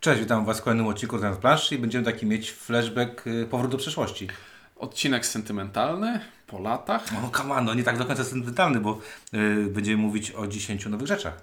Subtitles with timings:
[0.00, 3.70] Cześć, witam Was w kolejnym odcinku z planszy i będziemy taki mieć flashback y, powrót
[3.70, 4.28] do przeszłości.
[4.76, 7.12] Odcinek sentymentalny po latach.
[7.12, 8.98] No come on, no nie tak do końca sentymentalny, bo
[9.34, 11.40] y, będziemy mówić o 10 nowych rzeczach.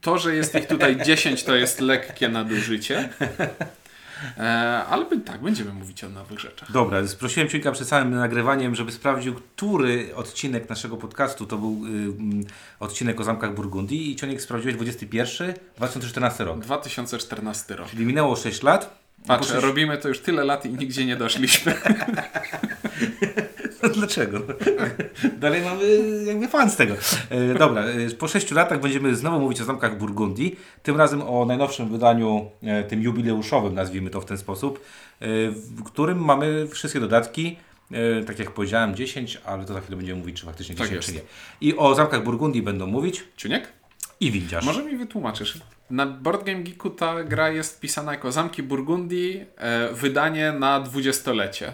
[0.00, 3.08] To, że jest ich tutaj 10 to jest lekkie nadużycie.
[4.38, 6.72] E, ale by- tak, będziemy mówić o nowych rzeczach.
[6.72, 11.88] Dobra, prosiłem Ciuńka przed samym nagrywaniem, żeby sprawdził, który odcinek naszego podcastu to był y,
[11.88, 12.44] mm,
[12.80, 16.60] odcinek o zamkach Burgundii i Cioniek sprawdziłeś 21, 2014 rok.
[16.60, 17.90] 2014 rok.
[17.90, 19.00] Czyli minęło 6 lat.
[19.26, 21.74] Patrz, Po sześć- robimy to już tyle lat i nigdzie nie doszliśmy.
[23.94, 24.38] Dlaczego?
[25.38, 25.84] Dalej mamy
[26.26, 26.94] jakby fan z tego.
[27.30, 30.56] E, dobra, e, po 6 latach będziemy znowu mówić o zamkach Burgundii.
[30.82, 34.84] Tym razem o najnowszym wydaniu, e, tym jubileuszowym, nazwijmy to w ten sposób,
[35.54, 37.56] w którym mamy wszystkie dodatki.
[38.26, 41.08] Tak jak powiedziałem, 10, ale to za chwilę będziemy mówić, czy faktycznie Tak 10, jest.
[41.08, 41.68] czy nie.
[41.70, 43.68] I o zamkach Burgundii będą mówić Ciuniek?
[44.20, 44.64] i Windziarz.
[44.64, 45.58] Może mi wytłumaczysz.
[45.90, 49.44] Na Board Game Geeku ta gra jest wpisana jako Zamki Burgundii,
[49.92, 51.72] wydanie na dwudziestolecie.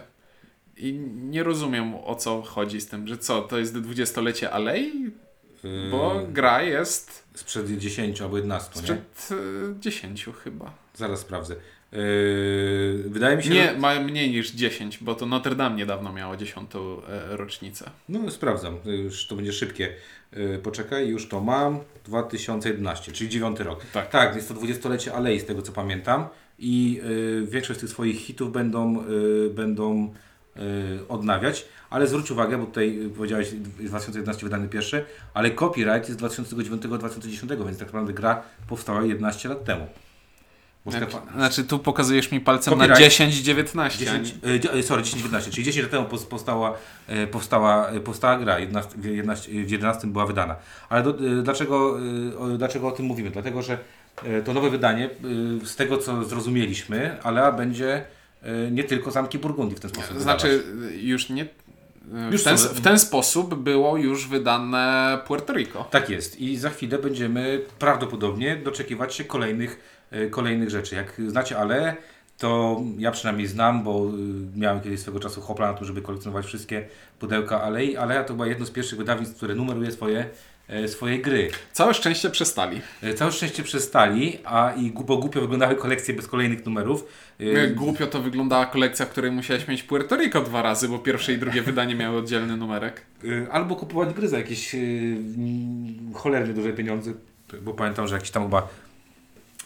[0.76, 5.10] I nie rozumiem o co chodzi z tym, że co, to jest dwudziestolecie Alei?
[5.90, 8.80] Bo E, gra jest Sprzed 10 albo 11, nie?
[8.80, 10.72] sprzed e, 10 chyba.
[10.94, 11.54] Zaraz sprawdzę.
[11.92, 11.98] E,
[13.06, 13.78] wydaje mi się, Nie, że...
[13.78, 17.90] ma mniej niż 10, bo to Notre Dame niedawno miało 10 e, rocznicę.
[18.08, 19.94] No sprawdzam, już to będzie szybkie.
[20.32, 21.80] Yy, poczekaj, już to mam.
[22.04, 23.84] 2011, czyli 9 rok.
[23.92, 24.10] Tak.
[24.10, 26.28] tak jest to 20-lecie Alei, z tego co pamiętam.
[26.58, 30.10] I yy, większość tych swoich hitów będą, yy, będą yy,
[31.08, 31.64] odnawiać.
[31.90, 35.04] Ale zwróć uwagę, bo tutaj powiedziałeś 2011 wydany pierwszy,
[35.34, 39.86] ale copyright jest 2009-2010, więc tak naprawdę gra powstała 11 lat temu.
[40.86, 43.04] Znaczy, znaczy tu pokazujesz mi palcem na Copyright.
[43.12, 43.98] 10, 19.
[44.04, 46.74] 10, y, dzie- y, sorry, 10-11, czyli 10 lat temu powstała,
[47.24, 50.56] y, powstała, y, powstała gra, 11, w 11, w 11 była wydana.
[50.88, 51.98] Ale do, y, dlaczego,
[52.32, 53.30] y, o, dlaczego o tym mówimy?
[53.30, 53.78] Dlatego, że
[54.26, 55.10] y, to nowe wydanie,
[55.62, 58.02] y, z tego co zrozumieliśmy, ale będzie y,
[58.70, 60.94] nie tylko zamki Burgundii w ten sposób Znaczy wydawać.
[61.02, 61.46] już nie...
[62.30, 65.84] Już w, ten, w ten sposób było już wydane Puerto Rico.
[65.90, 69.80] Tak jest i za chwilę będziemy prawdopodobnie doczekiwać się kolejnych,
[70.12, 70.94] y, kolejnych rzeczy.
[70.94, 71.96] Jak znacie Ale,
[72.38, 76.46] to ja przynajmniej znam, bo y, miałem kiedyś swego czasu hopla na to, żeby kolekcjonować
[76.46, 77.96] wszystkie pudełka Alei.
[77.96, 80.30] Alea to była jedno z pierwszych wydawnictw, które numeruje swoje,
[80.86, 81.50] swoje gry.
[81.72, 82.80] Całe szczęście przestali.
[83.02, 87.04] E, Całe szczęście przestali, a i bo głupio wyglądały kolekcje bez kolejnych numerów.
[87.40, 91.32] E, Głupio to wyglądała kolekcja, w której musiałeś mieć Puerto Rico dwa razy, bo pierwsze
[91.32, 93.02] i drugie wydanie miały oddzielny numerek.
[93.50, 94.76] Albo kupować gry za jakieś
[96.14, 97.12] cholernie duże pieniądze,
[97.62, 98.68] bo pamiętam, że jakieś tam chyba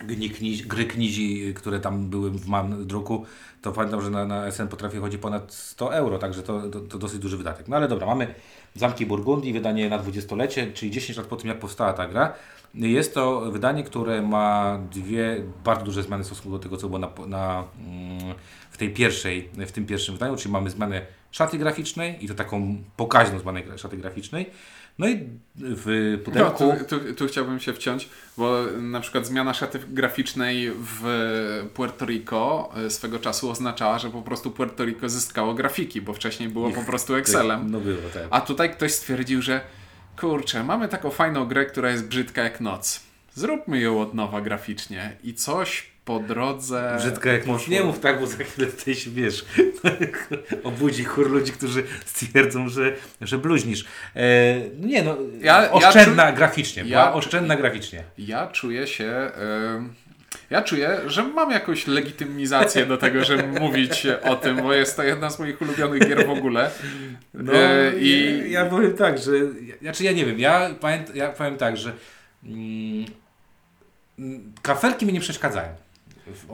[0.04, 3.24] gni, knizi, gry knizi, które tam były w mam druku,
[3.62, 6.98] to pamiętam, że na, na SN potrafi chodzi ponad 100 euro, także to, to, to
[6.98, 7.68] dosyć duży wydatek.
[7.68, 8.34] No ale dobra, mamy
[8.74, 12.32] Zamki Burgundii, wydanie na dwudziestolecie, czyli 10 lat po tym, jak powstała ta gra.
[12.74, 16.98] Jest to wydanie, które ma dwie bardzo duże zmiany w stosunku do tego, co było
[16.98, 18.34] na, na, mm,
[18.70, 22.76] w tej pierwszej, w tym pierwszym wydaniu, czyli mamy zmianę szaty graficznej i to taką
[22.96, 24.50] pokaźną zmianę szaty graficznej.
[25.00, 26.74] No i w No, pudełku...
[26.88, 31.02] tu, tu, tu chciałbym się wciąć, bo na przykład zmiana szaty graficznej w
[31.74, 36.48] Puerto Rico e, swego czasu oznaczała, że po prostu Puerto Rico zyskało grafiki, bo wcześniej
[36.48, 37.70] było po prostu Excelem.
[37.70, 38.22] No było, tak.
[38.30, 39.60] A tutaj ktoś stwierdził, że
[40.20, 43.00] kurczę, mamy taką fajną grę, która jest brzydka jak noc.
[43.34, 46.94] Zróbmy ją od nowa graficznie i coś po drodze.
[46.98, 47.68] Brzydko jak mąż.
[47.68, 49.44] Nie mów tak, bo za chwilę tutaj się wiesz.
[50.64, 53.84] obudzi chór ludzi, którzy stwierdzą, że, że bluźnisz.
[54.16, 54.20] E,
[54.80, 56.82] nie no, Ja- ja oszczędna czu- graficznie.
[56.86, 58.02] ja oszczędna graficznie.
[58.18, 59.04] Ja czuję się.
[59.06, 59.94] em,
[60.50, 65.02] ja czuję, że mam jakąś legitymizację do tego, żeby mówić o tym, bo jest to
[65.02, 66.70] jedna z moich ulubionych gier w ogóle.
[67.34, 68.08] No, E, I
[68.46, 69.32] I ja powiem tak, że.
[69.82, 71.92] Znaczy ja nie wiem, ja, pamięt, ja powiem tak, że.
[72.44, 73.04] Mm,
[74.18, 75.68] mm, kafelki mi nie przeszkadzają.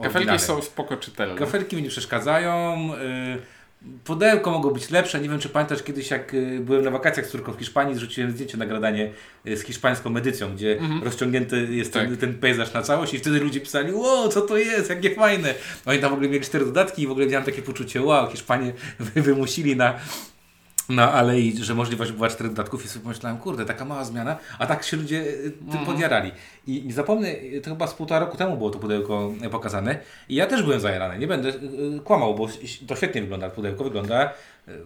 [0.03, 1.35] Kafelki są spoko czytelne.
[1.35, 2.75] Kafelki mi nie przeszkadzają.
[2.95, 3.57] y,
[4.03, 5.19] Pudełko mogło być lepsze.
[5.21, 8.31] Nie wiem, czy pamiętasz kiedyś, jak y, byłem na wakacjach z córką w Hiszpanii, zrzuciłem
[8.31, 9.11] zdjęcie na gradanie
[9.47, 12.19] y, z hiszpańską edycją, gdzie rozciągnięty jest ten, Tak.
[12.19, 15.53] ten pejzaż na całość i wtedy ludzie pisali, wow, co to jest, jakie fajne.
[15.85, 18.73] Oni tam w ogóle mieli cztery dodatki i w ogóle miałem takie poczucie, wow, Hiszpanie
[18.99, 19.93] wy- wymusili na
[20.89, 24.67] na alei, że możliwość była czterech dodatków i sobie pomyślałem, kurde, taka mała zmiana, a
[24.67, 26.31] tak się ludzie y, tym podjarali.
[26.67, 29.99] I nie zapomnę, y, to chyba z półtora roku temu było to pudełko y, pokazane
[30.29, 31.53] i ja też byłem zajarany, nie będę
[32.03, 32.47] kłamał, bo
[32.87, 34.33] to świetnie wygląda, pudełko wygląda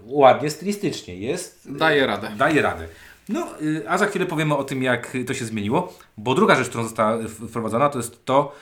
[0.05, 2.31] ładnie, stylistycznie, jest, Daje radę.
[2.37, 2.87] daje radę.
[3.29, 3.47] No,
[3.87, 7.17] a za chwilę powiemy o tym, jak to się zmieniło, bo druga rzecz, którą została
[7.49, 8.55] wprowadzona, to jest to,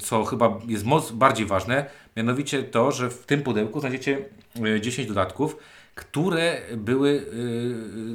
[0.00, 1.86] co chyba jest moc bardziej ważne,
[2.16, 4.18] mianowicie to, że w tym pudełku znajdziecie
[4.76, 5.56] y, 10 dodatków,
[5.94, 7.24] które były y,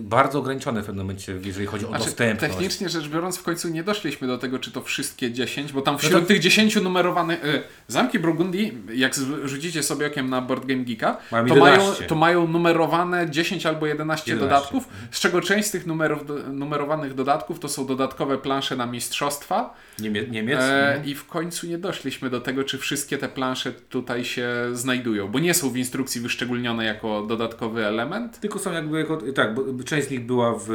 [0.04, 2.54] bardzo ograniczone w pewnym momencie, jeżeli chodzi o Znaczy, dostępność.
[2.54, 5.94] technicznie rzecz biorąc, w końcu nie doszliśmy do tego, czy to wszystkie 10, bo tam
[5.94, 7.46] No wśród to- tych 10 numerowanych.
[7.46, 9.14] Y, zamki Burgundii, jak
[9.44, 12.04] rzucicie sobie okiem na Board Game Geeka, to mają, 11.
[12.06, 14.40] to mają numerowane 10 albo 11, 11.
[14.40, 16.22] dodatków, z czego część z tych numerów,
[16.54, 19.74] numerowanych dodatków to są dodatkowe plansze na mistrzostwa.
[20.00, 20.60] Niemie, Niemiec.
[20.60, 21.06] E, mhm.
[21.06, 25.40] I w końcu nie doszliśmy do tego, czy wszystkie te plansze tutaj się znajdują, bo
[25.40, 27.26] nie są w instrukcji wyszczególnione jako
[27.66, 28.40] dodatkowy element.
[28.40, 30.66] Tylko są jakby, jako, tak, bo część z nich była w,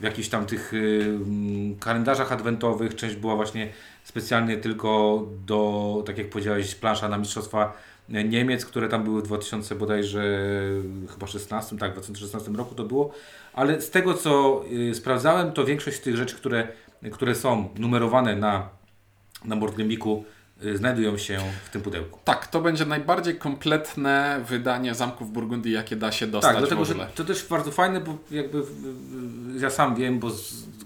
[0.00, 0.72] w jakichś tam tych
[1.80, 3.68] kalendarzach adwentowych, część była właśnie
[4.04, 7.72] specjalnie tylko do, tak jak powiedziałeś, plansza na Mistrzostwa
[8.08, 10.22] Niemiec, które tam były w 2000 bodajże
[11.12, 13.12] chyba 16, tak, w 2016 roku to było,
[13.52, 16.68] ale z tego co y, sprawdzałem, to większość tych rzeczy, które,
[17.12, 18.68] które są numerowane na,
[19.44, 20.24] na Boardgamiku
[20.74, 22.18] znajdują się w tym pudełku.
[22.24, 26.86] Tak, to będzie najbardziej kompletne wydanie Zamków Burgundii, jakie da się dostać Tak, dlatego, w
[26.88, 27.08] że ogóle.
[27.14, 30.30] to też bardzo fajne, bo jakby w- w- ja sam wiem, bo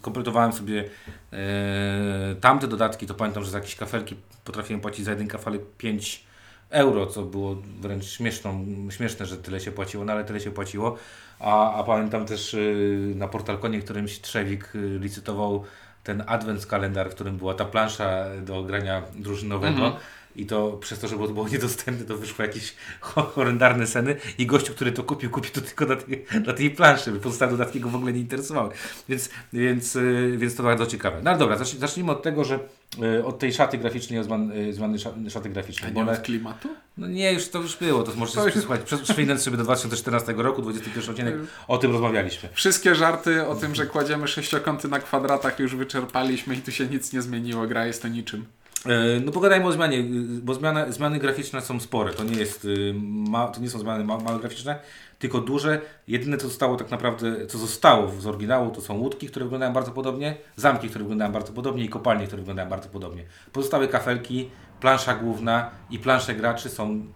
[0.02, 0.84] kompletowałem sobie
[1.32, 6.24] e, tamte dodatki, to pamiętam, że za jakieś kafelki potrafiłem płacić za jeden kafelek 5
[6.70, 10.96] euro, co było wręcz śmieszną, śmieszne, że tyle się płaciło, no ale tyle się płaciło.
[11.40, 15.64] A, a pamiętam też y, na Portalkonie którymś Trzewik y, licytował
[16.10, 19.86] ten advent kalendar, w którym była ta plansza do grania drużynowego.
[19.86, 19.92] Mhm.
[20.36, 24.46] I to przez to, że było, było niedostępne, to wyszły jakieś ho- horrendalne sceny i
[24.46, 27.12] gościu, który to kupił, kupił to tylko na tej, na tej planszy.
[27.12, 28.70] Pozostałe dodatki go w ogóle nie interesowały.
[29.08, 31.20] Więc, więc, y, więc to bardzo ciekawe.
[31.22, 32.58] No ale dobra, zacznij- zacznijmy od tego, że
[33.18, 35.92] y, od tej szaty graficznej, y, sza- szaty A graficznej.
[35.92, 36.68] Bo nie od klimatu?
[36.96, 38.80] no nie, już to już było, to możecie To już- przesłuchać.
[39.02, 41.34] Przewinąć sobie do 2014 roku, 21 odcinek,
[41.68, 42.48] o tym rozmawialiśmy.
[42.52, 47.12] Wszystkie żarty o tym, że kładziemy sześciokąty na kwadratach już wyczerpaliśmy i tu się nic
[47.12, 47.66] nie zmieniło.
[47.66, 48.44] Gra jest to niczym.
[48.86, 50.04] E, No pogadajmy o zmianie,
[50.42, 52.12] bo zmiana, zmiany graficzne są spore.
[52.12, 54.78] To nie, jest, y, ma, to nie są zmiany ma, małe graficzne,
[55.18, 55.80] tylko duże.
[56.08, 59.92] Jedyne co zostało tak naprawdę, co zostało z oryginału, to są łódki, które wyglądają bardzo
[59.92, 63.24] podobnie, zamki, które wyglądają bardzo podobnie i kopalnie, które wyglądają bardzo podobnie.
[63.52, 64.50] Pozostałe kafelki,
[64.80, 67.06] plansza główna i plansze graczy są,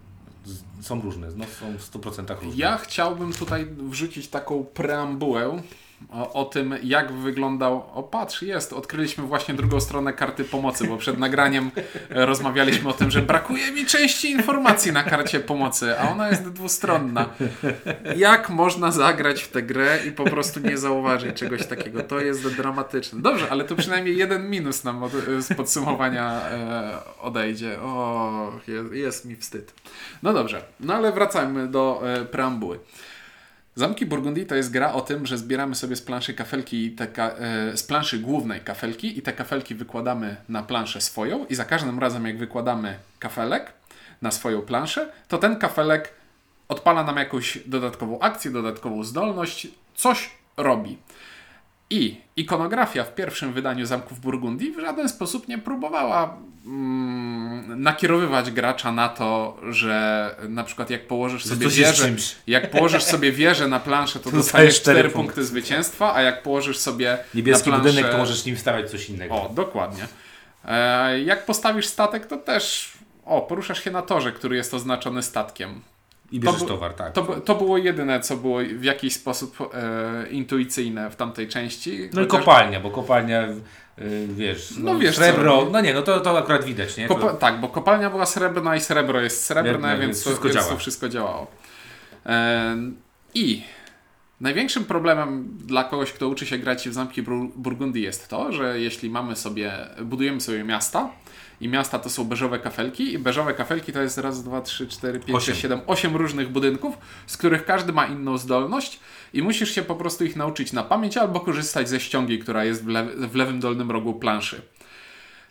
[0.81, 2.55] są różne, no, są w 100% różne.
[2.55, 5.61] Ja chciałbym tutaj wrzucić taką preambułę
[6.09, 7.83] o, o tym, jak wyglądał.
[7.93, 8.73] O, patrz, jest.
[8.73, 11.71] Odkryliśmy właśnie drugą stronę karty pomocy, bo przed nagraniem
[12.09, 16.49] e, rozmawialiśmy o tym, że brakuje mi części informacji na karcie pomocy, a ona jest
[16.49, 17.29] dwustronna.
[18.15, 22.03] Jak można zagrać w tę grę i po prostu nie zauważyć czegoś takiego?
[22.03, 23.21] To jest dramatyczne.
[23.21, 27.81] Dobrze, ale to przynajmniej jeden minus nam od, z podsumowania e, odejdzie.
[27.81, 29.73] O, jest, jest mi wstyd.
[30.23, 32.79] No dobrze, no ale wracajmy do e, preambuły.
[33.75, 37.07] Zamki Burgundii to jest gra o tym, że zbieramy sobie z planszy kafelki, i te
[37.07, 41.65] ka- e, z planszy głównej kafelki i te kafelki wykładamy na planszę swoją i za
[41.65, 43.73] każdym razem jak wykładamy kafelek
[44.21, 46.13] na swoją planszę, to ten kafelek
[46.69, 50.97] odpala nam jakąś dodatkową akcję, dodatkową zdolność, coś robi.
[51.89, 58.91] I ikonografia w pierwszym wydaniu Zamków Burgundii w żaden sposób nie próbowała mm, nakierowywać gracza
[58.91, 62.15] na to, że na przykład jak położysz sobie wieżę,
[62.47, 65.35] jak położysz sobie wieżę na planszę, to Dostajesz dostajesz cztery 4 punkty.
[65.35, 67.89] punkty zwycięstwa, a jak położysz sobie Niebieski na planszę...
[67.89, 69.35] budynek, to możesz nim stawiać coś innego.
[69.35, 70.07] O, dokładnie.
[70.65, 72.93] E, jak postawisz statek, to też
[73.25, 75.81] o, poruszasz się na torze, który jest oznaczony statkiem.
[76.31, 77.13] I bierzesz bu- towar, tak.
[77.13, 82.09] To, to było jedyne, co było w jakiś sposób e, intuicyjne w tamtej części.
[82.13, 83.43] No i kopalnia, bo kopalnia,
[83.99, 85.71] y, wiesz, no, No wiesz, co srebro, robi.
[85.71, 87.07] no nie, no to, to akurat widać, nie?
[87.07, 90.29] Kopa- To, tak, bo kopalnia była srebrna i srebro jest srebrne, Srebrne, więc, więc to,
[90.29, 91.47] wszystko więc to wszystko działało.
[92.25, 92.95] Em,
[93.33, 93.63] I
[94.41, 98.79] największym problemem dla kogoś, kto uczy się grać w zamki Bur- Burgundii jest to, że
[98.79, 101.09] jeśli mamy sobie, budujemy sobie miasta
[101.61, 105.19] i miasta to są beżowe kafelki i beżowe kafelki to jest raz, dwa, trzy, cztery,
[105.19, 105.45] pięć, Osiem.
[105.53, 106.97] sześć, siedem, osiem różnych budynków,
[107.27, 108.99] z których każdy ma inną zdolność
[109.33, 112.83] i musisz się po prostu ich nauczyć na pamięć albo korzystać ze ściągi, która jest
[112.83, 114.61] w, lew- w lewym dolnym rogu planszy.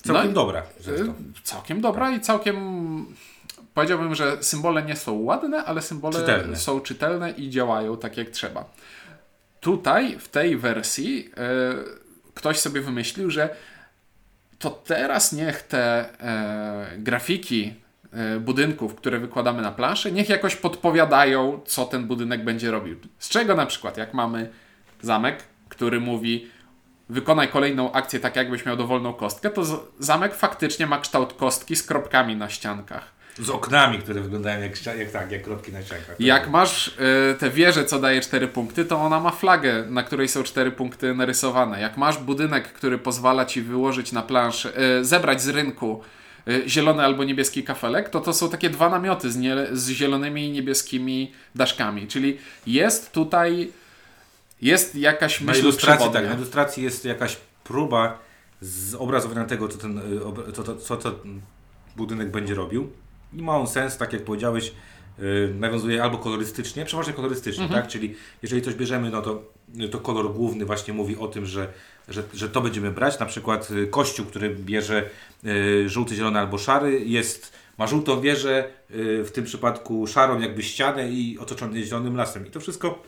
[0.03, 0.63] całkiem no i- dobra.
[0.81, 1.05] Zresztą.
[1.07, 3.07] Y, Całkiem dobra i całkiem.
[3.75, 6.57] Powiedziałbym, że symbole nie są ładne, ale symbole Czytelne.
[6.57, 8.65] są czytelne i działają tak jak trzeba.
[9.61, 13.57] Tutaj, w tej wersji, y, ktoś sobie wymyślił, że
[14.59, 17.75] to teraz niech te e, grafiki
[18.13, 22.97] e, budynków, które wykładamy na planszy, niech jakoś podpowiadają, co ten budynek będzie robił.
[23.19, 24.51] Z czego na przykład, jak mamy
[25.03, 26.51] zamek, który mówi
[27.09, 31.83] wykonaj kolejną akcję tak, jakbyś miał dowolną kostkę, to zamek faktycznie ma kształt kostki z
[31.83, 33.15] kropkami na ściankach.
[33.39, 36.17] Z oknami, które wyglądają jak, jak, tak, jak kropki na ściankach.
[36.21, 36.93] Jak masz y,
[37.39, 41.15] tę wieżę, co daje 4 punkty, to ona ma flagę, na której są 4 punkty
[41.15, 41.81] narysowane.
[41.81, 46.03] Jak masz budynek, który pozwala ci wyłożyć na planszę, y, zebrać z rynku
[46.49, 50.47] y, zielony albo niebieski kafelek, to to są takie dwa namioty z, nie, z zielonymi
[50.49, 52.09] i niebieskimi daszkami.
[52.09, 53.73] Czyli jest tutaj
[54.63, 56.21] jest jakaś Na myśl ilustracji, przewodnia.
[56.21, 58.19] tak, na ilustracji jest jakaś próba
[58.61, 60.01] zobrazowania tego, co ten,
[60.55, 61.15] co, to, co to
[61.97, 62.91] budynek będzie robił.
[63.37, 64.73] I ma on sens, tak jak powiedziałeś,
[65.19, 67.89] y, nawiązuje albo kolorystycznie, przeważnie kolorystycznie, tak?
[67.89, 69.43] Czyli jeżeli coś bierzemy, no to,
[69.91, 71.69] to kolor główny właśnie mówi o tym, że,
[72.09, 73.19] że, że to będziemy brać.
[73.19, 75.11] Na przykład y, kościół, który bierze
[75.45, 80.63] y, żółty, zielony albo szary, jest, ma żółtą wieżę, y, w tym przypadku szarą jakby
[80.63, 82.47] ścianę i otoczony zielonym lasem.
[82.47, 83.03] I to wszystko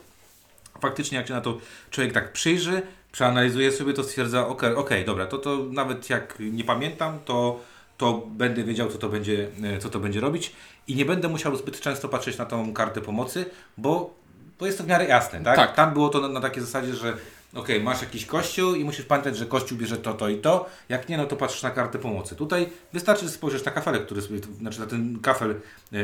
[0.81, 1.57] faktycznie jak się na to
[1.91, 2.81] człowiek tak przyjrzy,
[3.11, 7.59] przeanalizuje sobie, to stwierdza, ok, okej, dobra, to, to nawet jak nie pamiętam, to,
[7.97, 10.53] to będę wiedział, co to, będzie, e, co to będzie robić
[10.87, 13.45] i nie będę musiał zbyt często patrzeć na tą kartę pomocy,
[13.77, 14.13] bo,
[14.59, 15.55] bo jest to w miarę jasne, tak?
[15.55, 15.75] Tak.
[15.75, 17.17] Tam było to na, na takiej zasadzie, że
[17.53, 21.09] okej, masz jakiś kościół i musisz pamiętać, że kościół bierze to, to i to, jak
[21.09, 22.35] nie, no to patrzysz na kartę pomocy.
[22.35, 25.55] Tutaj wystarczy że spojrzeć na kafelek, który sobie, znaczy na ten kafel,
[25.91, 26.01] yy,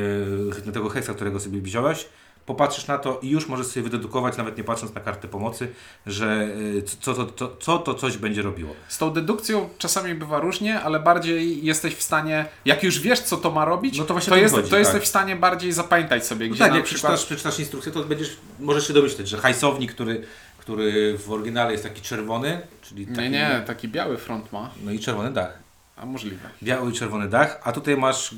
[0.65, 2.09] na tego heksa, którego sobie wziąłeś,
[2.45, 5.67] popatrzysz na to i już możesz sobie wydedukować, nawet nie patrząc na kartę pomocy,
[6.05, 6.47] że
[6.77, 7.27] y, co,
[7.59, 8.73] co to coś będzie robiło.
[8.87, 13.37] Z tą dedukcją czasami bywa różnie, ale bardziej jesteś w stanie, jak już wiesz, co
[13.37, 14.79] to ma robić, No to właśnie to, jest, chodzi, to tak.
[14.79, 17.13] jesteś w stanie bardziej zapamiętać sobie, No gdzie tak, na jak przykład...
[17.13, 20.23] przeczytasz, przeczytasz instrukcję, to będziesz, możesz się domyśleć, że hajsownik, który,
[20.57, 24.91] który w oryginale jest taki czerwony, czyli taki, Nie, nie, taki biały front ma, No
[24.91, 25.62] i czerwony dach.
[26.03, 26.49] A możliwe.
[26.63, 28.35] Biały i czerwony dach, a tutaj masz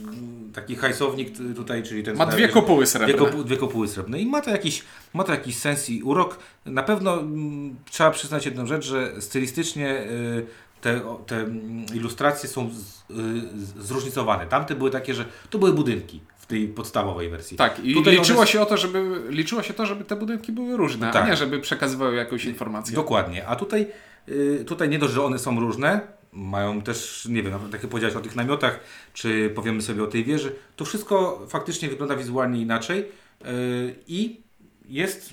[0.53, 2.15] taki hajsownik tutaj, czyli ten...
[2.17, 3.13] Ma dwie kopuły srebrne.
[3.13, 6.39] Dwie, kopu, dwie kopuły srebrne i ma to, jakiś, ma to jakiś sens i urok.
[6.65, 10.45] Na pewno mm, trzeba przyznać jedną rzecz, że stylistycznie y,
[10.81, 14.45] te, te mm, ilustracje są z, y, zróżnicowane.
[14.47, 17.57] Tamte były takie, że to były budynki w tej podstawowej wersji.
[17.57, 20.51] Tak, i Tutaj liczyło one- się o to, żeby liczyło się to, żeby te budynki
[20.51, 21.27] były różne, a Tak.
[21.27, 22.95] nie żeby przekazywały jakąś informację.
[22.95, 23.47] Dokładnie.
[23.47, 23.87] A tutaj,
[24.29, 28.15] y, tutaj nie dość, że one są różne, mają też, nie wiem, tak jak powiedziałeś
[28.15, 28.79] o tych namiotach,
[29.13, 34.41] czy powiemy sobie o tej wieży, to wszystko faktycznie wygląda wizualnie inaczej y, i
[34.89, 35.29] jest,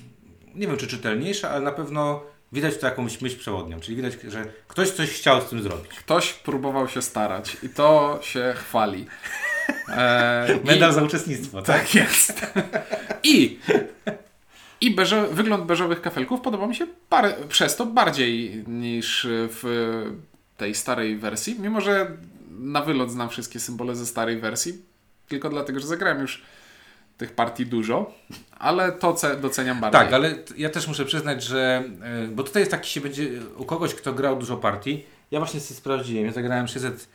[0.55, 4.45] nie wiem czy czytelniejsze, ale na pewno widać tu jakąś myśl przewodnią, czyli widać, że
[4.67, 5.87] ktoś coś chciał z tym zrobić.
[5.91, 9.05] Ktoś próbował się starać i to się chwali.
[9.89, 11.77] E, i- Medal za uczestnictwo, tak?
[11.81, 12.41] Tak jest.
[13.23, 13.59] I,
[14.81, 19.63] i beże, wygląd beżowych kafelków podoba mi się par, przez to bardziej niż w
[20.63, 22.11] tej starej wersji, mimo że
[22.49, 24.81] na wylot znam wszystkie symbole ze starej wersji,
[25.27, 26.41] tylko dlatego, że zagrałem już
[27.17, 28.13] tych partii dużo,
[28.59, 30.01] ale to ce, doceniam bardziej.
[30.01, 31.83] Tak, ale ja też muszę przyznać, że.
[32.03, 33.29] e, Bo tutaj jest taki się będzie.
[33.57, 35.05] U kogoś, kto grał dużo partii.
[35.31, 36.25] Ja właśnie sobie sprawdziłem.
[36.25, 37.07] Ja zagrałem 600,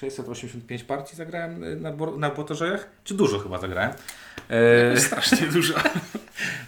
[0.00, 2.90] 685 partii zagrałem e, na, na Botożejach.
[3.04, 3.92] Czy dużo chyba zagrałem.
[4.50, 5.74] E, Strasznie dużo.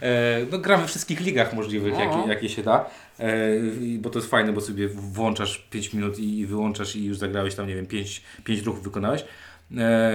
[0.00, 2.90] e, no, gram we wszystkich ligach możliwych, jakie, jakie się da.
[3.18, 3.30] E,
[3.98, 7.54] bo to jest fajne, bo sobie włączasz 5 minut i, i wyłączasz i już zagrałeś
[7.54, 9.22] tam, nie wiem, 5, 5 ruchów wykonałeś.
[9.22, 9.24] E,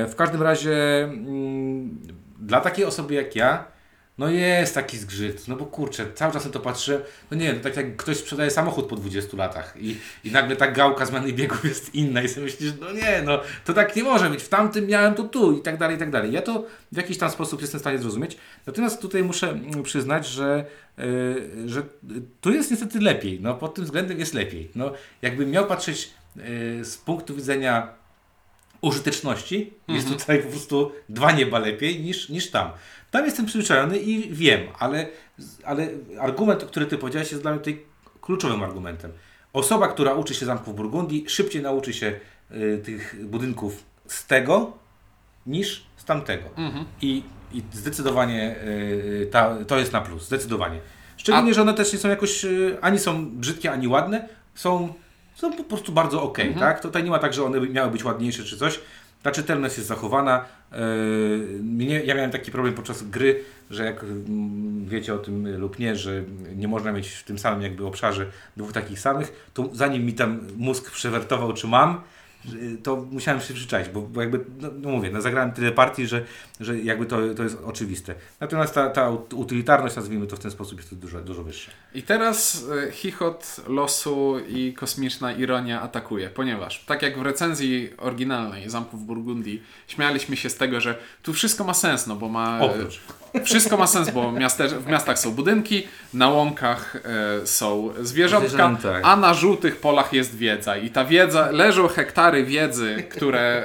[0.09, 1.97] w każdym razie mm,
[2.39, 3.76] dla takiej osoby jak ja,
[4.17, 7.59] no jest taki zgrzyt, no bo kurczę, cały czas na to patrzę, no nie, no
[7.59, 11.65] tak jak ktoś sprzedaje samochód po 20 latach i, i nagle ta gałka zmiany biegów
[11.65, 14.87] jest inna i sobie myślisz, no nie, no to tak nie może być, w tamtym
[14.87, 16.31] miałem to tu i tak dalej, i tak dalej.
[16.31, 20.27] Ja to w jakiś tam sposób jestem w stanie zrozumieć, natomiast tutaj muszę mm, przyznać,
[20.27, 20.65] że,
[20.97, 21.83] yy, że
[22.41, 24.71] tu jest niestety lepiej, no pod tym względem jest lepiej.
[24.75, 26.43] No jakbym miał patrzeć yy,
[26.85, 27.93] z punktu widzenia
[28.81, 32.71] użyteczności, jest tutaj po prostu dwa nieba lepiej niż, niż tam.
[33.11, 35.07] Tam jestem przyzwyczajony i wiem, ale,
[35.63, 35.87] ale
[36.19, 37.81] argument, który ty powiedziałeś, jest dla mnie tutaj
[38.21, 39.11] kluczowym argumentem.
[39.53, 42.19] Osoba, która uczy się zamków Burgundii, szybciej nauczy się
[42.51, 44.77] y, tych budynków z tego
[45.45, 46.49] niż z tamtego.
[47.01, 50.79] I, I zdecydowanie y, ta, to jest na plus, zdecydowanie.
[51.17, 54.93] Szczególnie, że one też nie są jakoś, y, ani są brzydkie, ani ładne, są,
[55.37, 56.81] są po prostu bardzo ok, tak?
[56.81, 58.79] Tutaj nie ma tak, że one miały być ładniejsze czy coś.
[59.23, 60.45] Ta czytelność jest zachowana.
[60.71, 60.77] Yy,
[61.63, 65.95] mnie, ja miałem taki problem podczas gry, że jak mm, wiecie o tym lub nie,
[65.95, 66.23] że
[66.55, 68.25] nie można mieć w tym samym jakby obszarze
[68.57, 72.01] dwóch takich samych, to zanim mi tam mózg przewertował, czy mam,
[72.83, 76.25] to musiałem się przyczaić, bo, bo jakby, no, no mówię, no zagrałem tyle partii, że,
[76.59, 78.15] że jakby to, to jest oczywiste.
[78.39, 81.71] Natomiast ta, ta utylitarność, nazwijmy to w ten sposób, jest dużo, dużo wyższa.
[81.95, 88.69] I teraz e, chichot losu i kosmiczna ironia atakuje, ponieważ tak jak w recenzji oryginalnej
[88.69, 92.59] Zamku w Burgundii śmialiśmy się z tego, że tu wszystko ma sens, no bo ma...
[92.61, 93.01] Oprócz.
[93.43, 94.31] Wszystko ma sens, bo
[94.79, 98.99] w miastach są budynki, na łąkach e, są zwierzątka, Zwierzęta.
[99.03, 100.77] a na żółtych polach jest wiedza.
[100.77, 103.63] I ta wiedza, leżą hektary wiedzy, które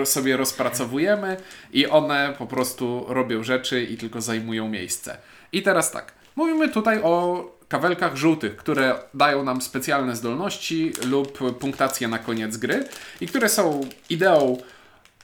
[0.00, 1.36] e, sobie rozpracowujemy
[1.72, 5.16] i one po prostu robią rzeczy i tylko zajmują miejsce.
[5.52, 12.08] I teraz tak, mówimy tutaj o kawelkach żółtych, które dają nam specjalne zdolności lub punktację
[12.08, 12.84] na koniec gry
[13.20, 14.58] i które są ideą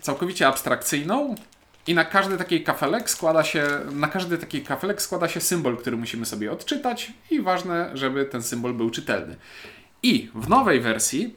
[0.00, 1.34] całkowicie abstrakcyjną
[1.90, 5.96] i na każdy taki kafelek składa się, na każdy taki kafelek składa się symbol, który
[5.96, 9.36] musimy sobie odczytać i ważne, żeby ten symbol był czytelny.
[10.02, 11.34] I w nowej wersji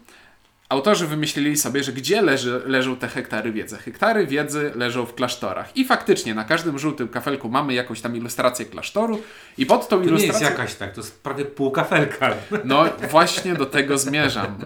[0.69, 3.77] autorzy wymyślili sobie, że gdzie leży, leżą te hektary wiedzy.
[3.77, 5.77] Hektary wiedzy leżą w klasztorach.
[5.77, 9.22] I faktycznie na każdym żółtym kafelku mamy jakąś tam ilustrację klasztoru
[9.57, 10.50] i pod tą To nie jest ilustracją...
[10.50, 12.33] jakaś tak, to jest prawie pół kafelka.
[12.63, 14.57] No właśnie do tego zmierzam.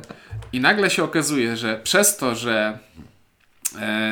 [0.54, 2.80] I nagle się okazuje, że przez to, że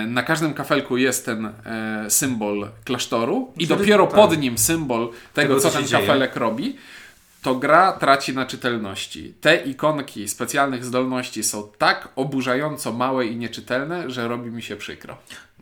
[0.07, 5.69] na każdym kafelku jest ten e, symbol klasztoru i dopiero pod nim symbol tego, co
[5.69, 6.77] ten kafelek robi,
[7.41, 9.33] to gra traci na czytelności.
[9.41, 15.17] Te ikonki specjalnych zdolności są tak oburzająco małe i nieczytelne, że robi mi się przykro.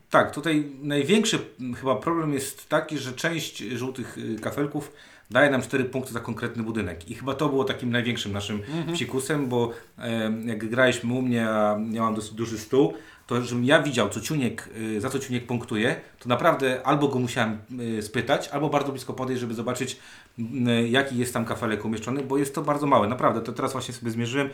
[0.10, 1.40] Tak, tutaj największy
[1.80, 4.92] chyba problem jest taki, że część żółtych y, kafelków
[5.32, 7.10] daje nam 4 punkty za konkretny budynek.
[7.10, 8.62] I chyba to było takim największym naszym
[8.94, 12.94] psikusem, bo e, jak graliśmy u mnie, a miałam dosyć duży stół,
[13.28, 17.20] to żebym ja widział, co Ciuniek, y, za co Ciuniek punktuje, to naprawdę albo go
[17.20, 20.00] musiałem y, spytać, albo bardzo blisko podejść, żeby zobaczyć,
[20.40, 23.08] m, jaki jest tam kafelek umieszczony, bo jest to bardzo małe.
[23.08, 24.50] Naprawdę, to teraz właśnie sobie zmierzyłem.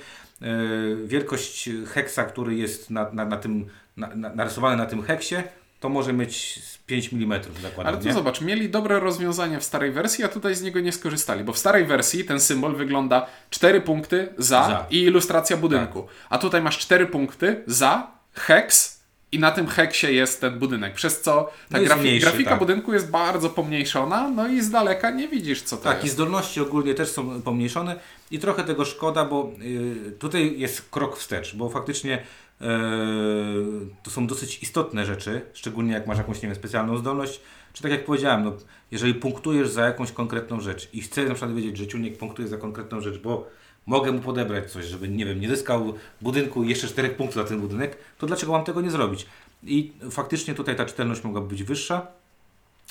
[1.06, 3.66] Wielkość heksa, który jest na, na, na tym,
[3.98, 5.36] na, na, narysowany na tym heksie,
[5.80, 7.94] to może mieć z 5 mm zakładam.
[7.94, 8.14] Ale tu nie?
[8.14, 11.58] zobacz, mieli dobre rozwiązanie w starej wersji, a tutaj z niego nie skorzystali, bo w
[11.58, 14.86] starej wersji ten symbol wygląda 4 punkty za, Za.
[14.90, 16.08] i ilustracja budynku.
[16.30, 19.00] A tutaj masz 4 punkty za, heks
[19.32, 22.50] i na tym heksie jest ten budynek, przez co ta No jest grafi- mniejszy, grafika
[22.50, 22.60] tak.
[22.60, 26.14] budynku jest bardzo pomniejszona, no i z daleka nie widzisz co to Tak, i jest.
[26.16, 27.96] zdolności ogólnie też są pomniejszone
[28.32, 32.18] i trochę tego szkoda, bo y, tutaj jest krok wstecz, bo faktycznie
[32.62, 32.66] y,
[34.04, 37.42] to są dosyć istotne rzeczy, szczególnie jak masz jakąś nie wiem, specjalną zdolność,
[37.74, 38.54] czy tak jak powiedziałem, no,
[38.92, 42.58] jeżeli punktujesz za jakąś konkretną rzecz i chcę na przykład wiedzieć, że ciunek punktuje za
[42.58, 43.48] konkretną rzecz, bo
[43.86, 47.50] mogę mu podebrać coś, żeby nie wiem, nie zyskał budynku i jeszcze 4 punktów za
[47.50, 49.26] ten budynek, to dlaczego mam tego nie zrobić?
[49.64, 52.08] I faktycznie tutaj ta czytelność mogłaby być wyższa.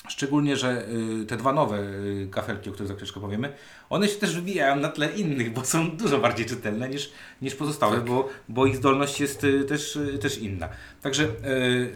[0.07, 0.87] Szczególnie, że
[1.21, 3.53] y, te dwa nowe y, kafelki, o których za chwileczkę powiemy,
[3.89, 7.95] one się też wybijają na tle innych, bo są dużo bardziej czytelne niż, niż pozostałe,
[7.95, 8.05] Tak.
[8.05, 10.69] bo, bo ich zdolność jest y, też, y, też inna.
[11.01, 11.89] Także, y,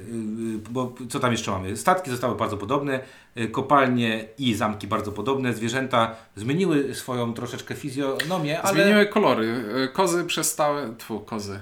[0.70, 1.78] bo co tam jeszcze mamy?
[1.78, 3.00] Statki zostały bardzo podobne,
[3.52, 8.84] kopalnie i zamki bardzo podobne, zwierzęta zmieniły swoją troszeczkę fizjonomię, ale...
[8.84, 9.64] Zmieniły kolory.
[9.94, 10.96] Kozy przestały.
[10.98, 11.60] Tfu, kozy.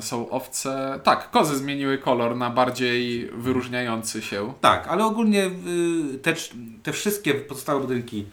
[0.00, 1.00] Są owce.
[1.02, 4.52] Tak, kozy zmieniły kolor na bardziej wyróżniający się.
[4.60, 5.50] Tak, ale ogólnie
[6.22, 6.34] te,
[6.82, 8.26] te wszystkie pozostałe budynki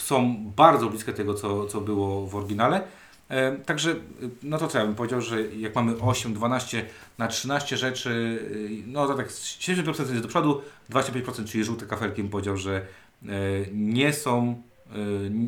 [0.00, 2.82] są bardzo bliskie tego, co, co było w oryginale.
[3.28, 3.94] E, także,
[4.42, 6.86] no to co ja bym powiedział, że jak mamy 8, 12
[7.18, 12.22] na 13 rzeczy, y, no to tak 70% jest do przodu, 25% czyli żółte kafelki
[12.22, 13.28] bym powiedział, że e,
[13.72, 14.62] nie są,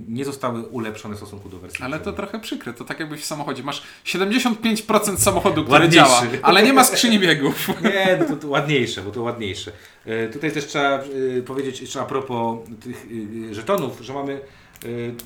[0.09, 1.85] nie zostały ulepszone w stosunku do wersji.
[1.85, 2.73] Ale to trochę przykre.
[2.73, 5.97] To tak jakby w samochodzie masz 75% samochodu, który Ładniejszy.
[5.97, 7.69] działa, ale nie ma skrzyni biegów.
[7.83, 9.73] Nie, no to, to ładniejsze, bo to ładniejsze.
[10.07, 13.07] E, tutaj też trzeba e, powiedzieć jeszcze a propos tych
[13.51, 14.41] żetonów, że mamy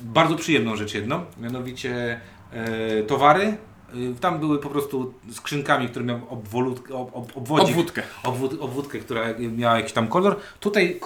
[0.01, 2.19] bardzo przyjemną rzecz jedną, mianowicie
[3.07, 3.57] towary.
[3.93, 8.01] E, tam były po prostu skrzynkami, które miały obwolut, ob, ob, obwodzik, Obwódkę.
[8.23, 10.39] obwód, obwódkę, która miała jakiś tam kolor.
[10.59, 10.99] Tutaj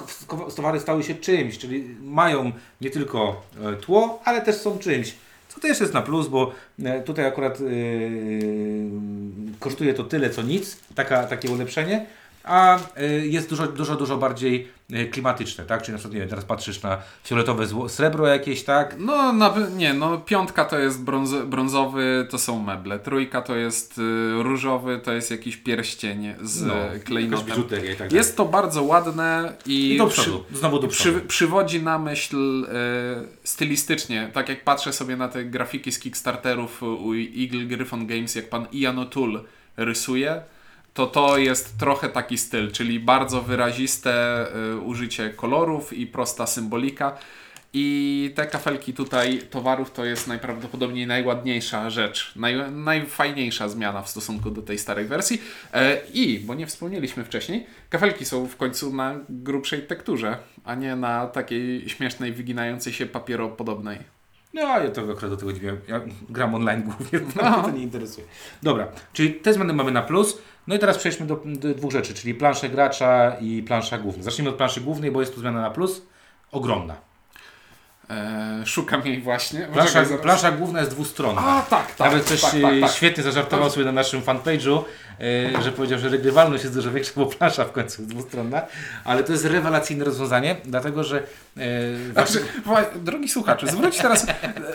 [0.55, 5.15] towary stały się czymś, czyli mają nie tylko e, tło, ale też są czymś.
[5.49, 6.51] Co też jest na plus, bo
[6.83, 7.69] e, tutaj akurat yy,
[9.59, 12.05] kosztuje to tyle co nic, taka, takie ulepszenie,
[12.43, 15.81] a y, jest dużo, dużo, dużo bardziej y, klimatyczne, tak?
[15.81, 18.95] Czyli na przykład, nie wiem, teraz patrzysz na fioletowe zło, srebro jakieś, tak?
[18.99, 22.99] No, na, nie, no piątka to jest brąz, brązowy, to są meble.
[22.99, 27.63] Trójka to jest y, różowy, to jest jakiś pierścień z No, no, klejnotem.
[27.93, 28.11] i tak.
[28.11, 32.69] Jest to bardzo ładne i, I do przy- znowu do przy, przywodzi na myśl e,
[33.43, 38.49] stylistycznie, tak jak patrzę sobie na te grafiki z Kickstarterów u Eagle Gryphon Games, jak
[38.49, 39.39] pan Ian O'Toole
[39.77, 40.41] rysuje,
[40.93, 47.17] to to jest trochę taki styl, czyli bardzo wyraziste e, użycie kolorów i prosta symbolika.
[47.73, 54.51] I te kafelki tutaj towarów to jest najprawdopodobniej najładniejsza rzecz, naj, najfajniejsza zmiana w stosunku
[54.51, 55.41] do tej starej wersji.
[55.73, 60.95] E, I, bo nie wspomnieliśmy wcześniej, kafelki są w końcu na grubszej tekturze, a nie
[60.95, 64.18] na takiej śmiesznej, wyginającej się papieropodobnej.
[64.53, 65.81] No, ja to akurat do tego nie wiem.
[65.87, 68.27] Ja gram online głównie, to mnie to nie interesuje.
[68.63, 70.37] Dobra, czyli te zmiany mamy na plus.
[70.67, 74.23] No i teraz przejdźmy do, do dwóch rzeczy, czyli plansze gracza i plansza główna.
[74.23, 76.01] Zacznijmy od planszy głównej, bo jest tu zmiana na plus.
[76.51, 76.95] Ogromna.
[78.09, 79.67] E, szukam jej właśnie.
[79.73, 81.41] Plansza, plansza główna jest dwustronna.
[81.41, 81.99] A, tak, tak.
[81.99, 82.91] Nawet ktoś tak, e, tak, tak.
[82.91, 84.83] świetnie zażartował sobie na naszym fanpage'u, e,
[85.63, 88.61] że powiedział, że regrywalność jest dużo większa, bo plansza w końcu jest dwustronna,
[89.03, 91.23] ale to jest rewelacyjne rozwiązanie, dlatego że
[91.57, 92.41] e, Znaczy,
[92.95, 94.25] drogi słuchaczu, zwróć teraz,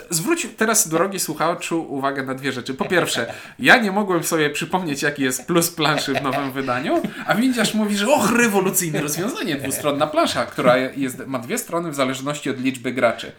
[0.09, 2.73] zwróć teraz, drogi słuchaczu, uwagę na dwie rzeczy.
[2.73, 7.35] Po pierwsze, ja nie mogłem sobie przypomnieć, jaki jest plus planszy w nowym wydaniu, a
[7.35, 12.49] Windiarz mówi, że och, rewolucyjne rozwiązanie, dwustronna plansza, która jest, ma dwie strony w zależności
[12.49, 13.31] od liczby graczy.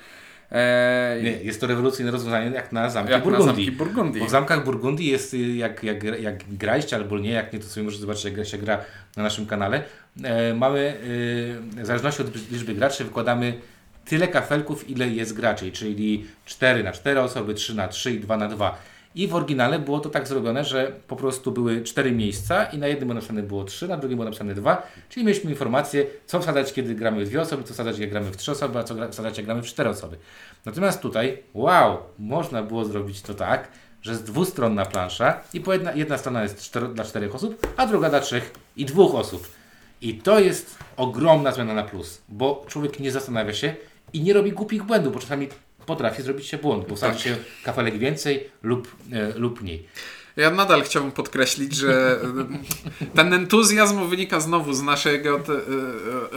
[0.52, 3.64] Eee, Nie, jest to rewolucyjne rozwiązanie jak na zamki Jak na Burgundii.
[3.64, 4.20] zamki Burgundii.
[4.20, 7.66] Bo w zamkach Burgundii jest, y, jak, jak, jak graliście albo nie, jak nie, to
[7.66, 8.80] sobie możecie zobaczyć, jak się gra
[9.16, 9.82] na naszym kanale.
[10.24, 13.54] E, mamy, y, w zależności od liczby graczy, wykładamy
[14.04, 18.36] tyle kafelków, ile jest graczy, czyli 4 na 4 osoby, 3 na 3 i 2
[18.36, 18.78] na 2.
[19.16, 22.86] I w oryginale było to tak zrobione, że po prostu były cztery miejsca i na
[22.86, 26.72] jednym było napisane było 3, na drugim było napisane 2, czyli mieliśmy informację, co wsadzać,
[26.72, 29.36] kiedy gramy w dwie osoby, co wsadzać, jak gramy w trzy osoby, a co wsadzać,
[29.36, 30.16] jak gramy w cztery osoby.
[30.64, 33.68] Natomiast tutaj, wow, można było zrobić to tak,
[34.02, 37.86] że jest dwustronna plansza i po jedna, jedna strona jest cztero, dla czterech osób, a
[37.86, 39.48] druga dla trzech i dwóch osób.
[40.00, 43.74] I to jest ogromna zmiana na plus, bo człowiek nie zastanawia się
[44.12, 45.48] i nie robi głupich błędów, bo czasami
[45.86, 49.88] potrafi zrobić się błąd, bo wsadzi się kafelek więcej lub, e, lub mniej.
[50.36, 52.20] Ja nadal chciałbym podkreślić, że
[53.02, 55.52] e, ten entuzjazm wynika znowu z naszego, te-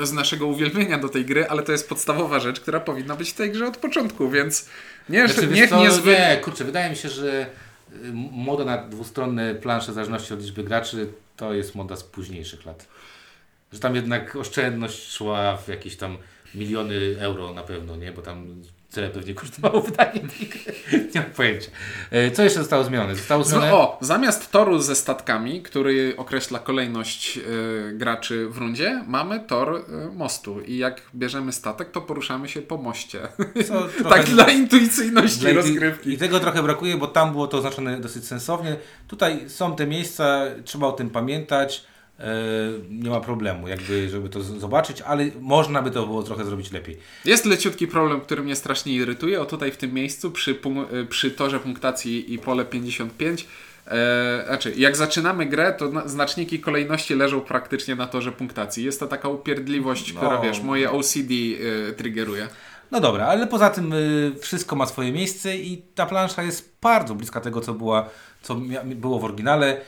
[0.01, 3.29] e, z naszego uwielbienia do tej gry, ale to jest podstawowa rzecz, która powinna być
[3.29, 4.69] w tej grze od początku, więc
[5.09, 6.11] nie, Znaczy, niech co, nie zwy...
[6.11, 7.45] nie, kurczę, wydaje mi się, że
[8.31, 11.07] moda na dwustronne plansze w zależności od liczby graczy
[11.37, 12.87] to jest moda z późniejszych lat.
[13.73, 16.17] Że tam jednak oszczędność szła w jakieś tam
[16.55, 18.11] miliony euro na pewno, nie?
[18.11, 20.73] Bo tam tyle pewnie kosztowało wydanie tej gry.
[21.15, 21.71] Nie mam pojęcia.
[22.11, 23.15] E, Co jeszcze zostało zmienione?
[23.15, 23.69] Zostało zmienione...
[23.71, 27.41] Z, o, zamiast toru ze statkami, który określa kolejność e,
[27.93, 30.61] graczy w rundzie, mamy tor e, mostu.
[30.61, 33.19] I jak bierzemy statek, to poruszamy się po moście.
[33.67, 36.13] Trochę- tak dla intuicyjności Dla- rozgrywki.
[36.13, 38.75] I tego trochę brakuje, bo tam było to oznaczone dosyć sensownie.
[39.07, 41.88] Tutaj są te miejsca, trzeba o tym pamiętać.
[42.19, 42.23] E,
[42.89, 46.97] Nie ma problemu, jakby, żeby to zobaczyć, ale można by to było trochę zrobić lepiej.
[47.25, 49.41] Jest leciutki problem, który mnie strasznie irytuje.
[49.41, 50.59] O tutaj w tym miejscu, przy,
[50.91, 53.47] e, przy torze punktacji i pole 55.
[53.87, 58.83] E, znaczy, jak zaczynamy grę, to na, znaczniki kolejności leżą praktycznie na torze punktacji.
[58.85, 60.41] Jest to taka upierdliwość, która No.
[60.41, 61.33] wiesz, moje OCD
[61.89, 62.47] e, triggeruje.
[62.91, 67.15] No dobra, ale poza tym y, wszystko ma swoje miejsce i ta plansza jest bardzo
[67.15, 68.09] bliska tego, co, była,
[68.41, 69.67] co było w oryginale.
[69.67, 69.81] E,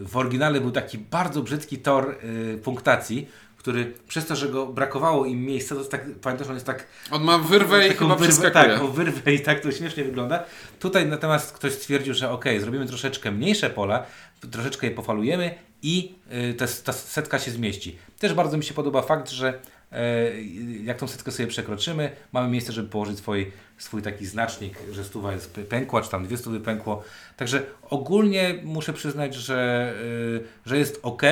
[0.00, 2.16] w oryginale był taki bardzo brzydki tor
[2.54, 3.28] y, punktacji,
[3.60, 6.86] który przez to, że go brakowało im miejsca, to jest tak, pamiętasz, on jest tak
[7.10, 10.44] On ma wyrwę i chyba wyrwę, tak, o wyrwę i tak to śmiesznie wygląda.
[10.78, 14.06] Tutaj natomiast ktoś stwierdził, że ok, zrobimy troszeczkę mniejsze pola,
[14.50, 16.14] troszeczkę je pofalujemy i
[16.50, 17.96] y, ta, ta setka się zmieści.
[18.18, 19.60] Też bardzo mi się podoba fakt, że
[19.92, 20.42] e,
[20.84, 25.32] jak tą setkę sobie przekroczymy, mamy miejsce, żeby położyć swój, swój taki znacznik, że stuwa
[25.32, 27.04] jest pękła, czy tam dwie stówy pękło.
[27.36, 31.22] Także ogólnie muszę przyznać, że, y, że jest ok.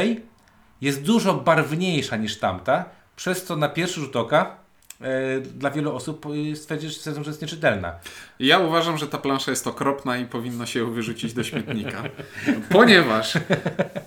[0.80, 2.84] Jest dużo barwniejsza niż tamta,
[3.16, 4.56] przez co na pierwszy rzut oka
[5.00, 7.94] e, dla wielu osób e, stwierdzisz, że jest nieczytelna.
[8.38, 12.02] Ja uważam, że ta plansza jest okropna i powinno się ją wyrzucić do śmietnika.
[12.70, 13.32] Ponieważ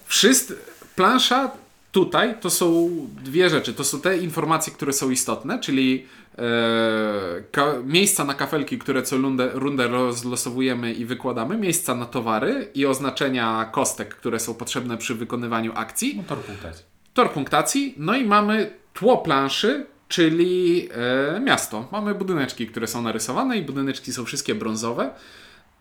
[0.06, 0.58] wszyscy,
[0.96, 1.52] plansza
[1.92, 2.90] tutaj to są
[3.24, 3.74] dwie rzeczy.
[3.74, 6.06] To są te informacje, które są istotne, czyli
[6.38, 12.86] e, miejsca na kafelki, które co rundę, rundę rozlosowujemy i wykładamy, miejsca na towary i
[12.86, 16.14] oznaczenia kostek, które są potrzebne przy wykonywaniu akcji.
[16.18, 16.86] No tor punktacji.
[17.14, 20.90] tor punktacji, no i mamy tło planszy, czyli
[21.36, 21.88] e, miasto.
[21.92, 25.10] Mamy budyneczki, które są narysowane i budyneczki są wszystkie brązowe.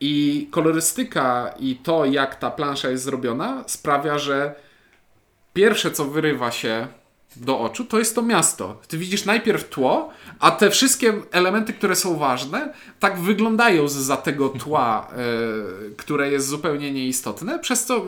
[0.01, 4.55] I kolorystyka i to, jak ta plansza jest zrobiona, sprawia, że
[5.53, 6.89] pierwsze, co wyrywa się
[7.37, 8.81] do oczu, to jest to miasto.
[8.89, 10.11] Ty widzisz najpierw tło,
[10.41, 16.49] a te wszystkie elementy, które są ważne, tak wyglądają za tego tła, e, które jest
[16.49, 18.05] zupełnie nieistotne, przez co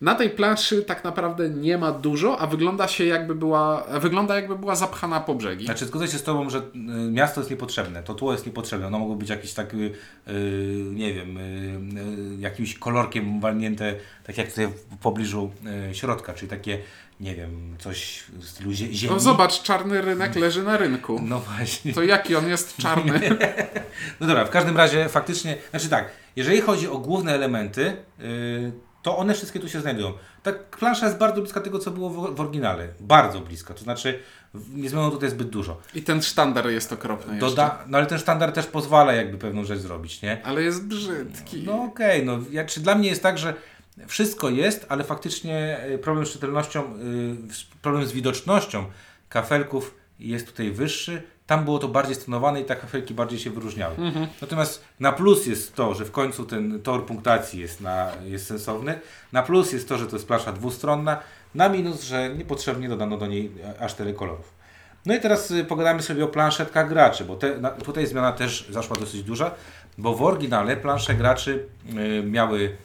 [0.00, 4.58] na tej planszy tak naprawdę nie ma dużo, a wygląda się jakby była, wygląda jakby
[4.58, 5.64] była zapchana po brzegi.
[5.64, 6.62] Znaczy zgodzę się z Tobą, że y,
[7.10, 8.86] miasto jest niepotrzebne, to tło jest niepotrzebne.
[8.86, 9.76] Ono mogło być jakiś tak, y,
[10.28, 10.32] y,
[10.94, 15.50] nie wiem, y, y, jakimś kolorkiem walnięte, tak jak tutaj w pobliżu
[15.90, 16.78] y, środka, czyli takie,
[17.20, 19.14] nie wiem, coś w stylu zie- ziemi.
[19.14, 21.20] No zobacz, czarny rynek leży na rynku.
[21.24, 21.92] No właśnie.
[21.92, 23.20] To jaki on jest czarny?
[24.20, 28.72] No dobra, w każdym razie faktycznie, znaczy tak, jeżeli chodzi o główne elementy, yy,
[29.08, 30.12] to one wszystkie tu się znajdują.
[30.42, 32.88] Ta plansza jest bardzo bliska tego, co było w, w oryginale.
[33.00, 34.18] Bardzo bliska, to znaczy
[34.54, 35.80] nie zmieniono tutaj zbyt dużo.
[35.94, 37.50] I ten sztandar jest okropny jeszcze.
[37.50, 40.42] Doda, no ale ten standard też pozwala jakby pewną rzecz zrobić, nie?
[40.44, 41.62] Ale jest brzydki.
[41.66, 43.54] No okej, no ja, czy dla mnie jest tak, że
[44.06, 48.84] wszystko jest, ale faktycznie y, problem z czytelnością, y, problem z widocznością
[49.28, 53.96] kafelków jest tutaj wyższy tam było to bardziej stonowane i te kafelki bardziej się wyróżniały.
[54.40, 59.00] Natomiast na plus jest to, że w końcu ten tor punktacji jest, na, jest sensowny.
[59.32, 61.20] Na plus jest to, że to jest plansza dwustronna.
[61.54, 64.52] Na minus, że niepotrzebnie dodano do niej aż tyle kolorów.
[65.06, 68.68] No i teraz y, pogadamy sobie o planszetkach graczy, bo te, na, tutaj zmiana też
[68.70, 69.50] zaszła dosyć duża,
[69.98, 71.66] bo w oryginale plansze graczy
[72.20, 72.76] y, miały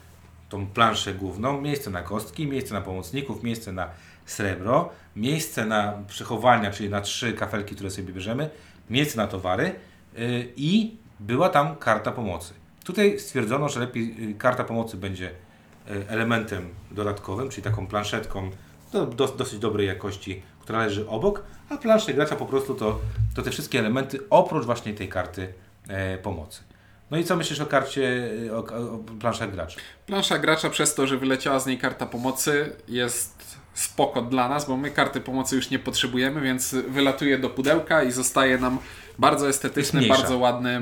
[0.50, 3.90] tą planszę główną, miejsce na kostki, miejsce na pomocników, miejsce na
[4.26, 8.50] srebro, miejsce na przechowania, czyli na trzy kafelki, które sobie bierzemy,
[8.90, 9.76] miejsce na towary
[10.18, 12.54] y, i była tam karta pomocy.
[12.84, 18.52] Tutaj stwierdzono, że lepiej y, karta pomocy będzie y, elementem dodatkowym, czyli taką planszetką
[18.92, 23.00] do, do, dosyć dobrej jakości, która leży obok, a plansze gracza po prostu to,
[23.36, 25.54] to te wszystkie elementy oprócz właśnie tej karty
[25.88, 26.64] e, pomocy.
[27.12, 29.78] No i co myślisz o karcie, o, o planszach graczy?
[30.06, 34.78] Plansza gracza przez to, że wyleciała z niej karta pomocy jest spoko dla nas, bo
[34.78, 38.78] my karty pomocy już nie potrzebujemy, więc wylatuje do pudełka i zostaje nam
[39.20, 40.82] bardzo estetyczny, bardzo ładny,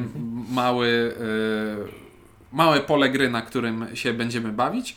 [0.49, 4.95] mały, y, małe pole gry, na którym się będziemy bawić.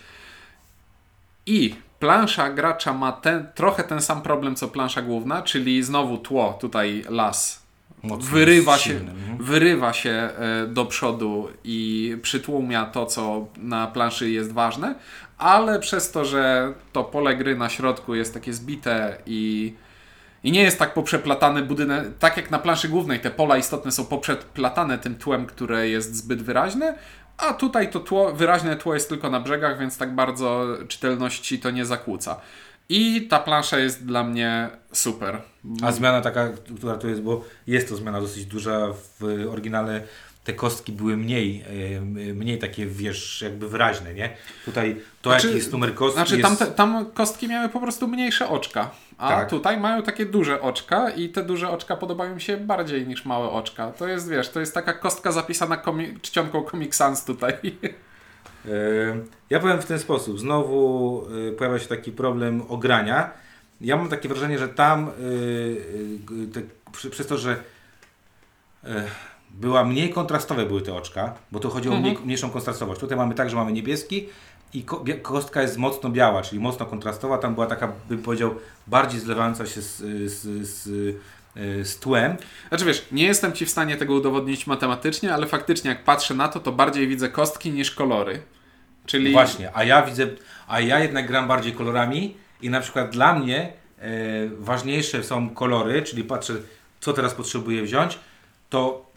[1.46, 6.58] I plansza gracza ma ten, trochę ten sam problem co plansza główna, czyli znowu tło,
[6.60, 7.64] tutaj las
[8.04, 9.38] Mocno wyrywa się, mhm.
[9.38, 14.94] wyrywa się e, do przodu i przytłumia to, co na planszy jest ważne,
[15.44, 19.74] ale przez to, że to pole gry na środku jest takie zbite i,
[20.44, 24.04] i nie jest tak poprzeplatany budynek, tak jak na planszy głównej, te pola istotne są
[24.04, 26.98] poprzeplatane tym tłem, które jest zbyt wyraźne,
[27.36, 31.70] a tutaj to tło, wyraźne tło jest tylko na brzegach, więc tak bardzo czytelności to
[31.70, 32.40] nie zakłóca.
[32.88, 35.42] I ta plansza jest dla mnie super.
[35.82, 40.02] A zmiana taka, która tu jest, bo jest to zmiana dosyć duża w oryginale.
[40.44, 41.64] Te kostki były mniej,
[42.34, 44.36] mniej takie, wiesz, jakby wyraźne, nie?
[44.64, 46.58] Tutaj to, Znaczy- jaki jest numer kostki Znaczy, jest...
[46.58, 49.50] tam, tam kostki miały po prostu mniejsze oczka, a Tak.
[49.50, 53.50] tutaj mają takie duże oczka i te duże oczka podobają mi się bardziej niż małe
[53.50, 53.90] oczka.
[53.92, 57.52] To jest, wiesz, to jest taka kostka zapisana komi- czcionką Comic Sans tutaj.
[59.50, 60.38] Ja powiem w ten sposób.
[60.40, 63.30] Znowu e, pojawia się taki problem ogrania.
[63.80, 65.10] Ja mam takie wrażenie, że tam e,
[66.44, 66.60] e, te,
[67.10, 67.56] przez to, że
[68.84, 69.04] e,
[69.60, 73.00] była mniej kontrastowe były te oczka, bo tu chodzi o mniej, mniejszą kontrastowość.
[73.00, 74.28] Tutaj mamy tak, że mamy niebieski
[74.74, 74.84] i
[75.22, 77.38] kostka jest mocno biała, czyli mocno kontrastowa.
[77.38, 78.54] Tam była taka, bym powiedział,
[78.86, 79.96] bardziej zlewająca się z,
[80.30, 80.88] z, z,
[81.56, 82.36] e, z tłem.
[82.68, 86.48] Znaczy, wiesz, nie jestem ci w stanie tego udowodnić matematycznie, ale faktycznie jak patrzę na
[86.48, 88.42] to, to bardziej widzę kostki niż kolory.
[89.06, 90.26] Czyli Właśnie, a ja widzę,
[90.68, 94.10] a ja jednak gram bardziej kolorami i na przykład dla mnie e,
[94.58, 96.54] ważniejsze są kolory, czyli patrzę,
[97.00, 98.18] co teraz potrzebuję wziąć,
[98.70, 99.13] to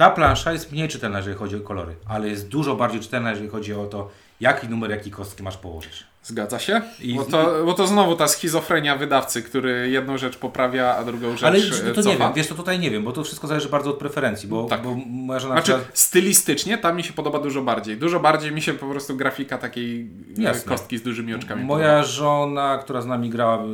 [0.00, 3.48] ta plansza jest mniej czytelna, jeżeli chodzi o kolory, ale jest dużo bardziej czytelna, jeżeli
[3.48, 4.10] chodzi o to,
[4.40, 6.04] jaki numer, jakiej kostki masz położyć.
[6.22, 6.82] Zgadza się?
[7.00, 11.30] I- Bo, to, bo to znowu ta schizofrenia wydawcy, który jedną rzecz poprawia, a drugą
[11.32, 13.68] rzecz Ale e, to nie wiem, wiesz, to tutaj nie wiem, bo to wszystko zależy
[13.68, 14.82] bardzo od preferencji, bo, Tak.
[14.82, 17.96] bo moja żona Znaczy, przykład- stylistycznie tam mi się podoba dużo bardziej.
[17.96, 20.68] Dużo bardziej mi się po prostu grafika takiej e, Jasne.
[20.72, 23.66] kostki z dużymi oczkami Moja żona, która z nami grała y,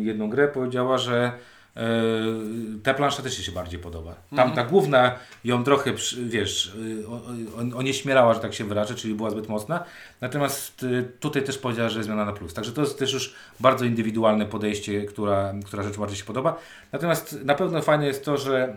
[0.00, 1.32] y, jedną grę, powiedziała, że
[2.82, 4.14] ta plansza też się bardziej podoba.
[4.36, 5.92] Tam ta główna ją trochę,
[6.26, 9.84] wiesz, y, o- o- onieśmielała, że tak się wyrażę, czyli była zbyt mocna.
[10.20, 12.54] Natomiast y, tutaj też powiedziała, że jest zmiana na plus.
[12.54, 16.58] Także to jest też już bardzo indywidualne podejście, która, która rzecz bardziej się podoba.
[16.92, 18.76] Natomiast na pewno fajne jest to, że,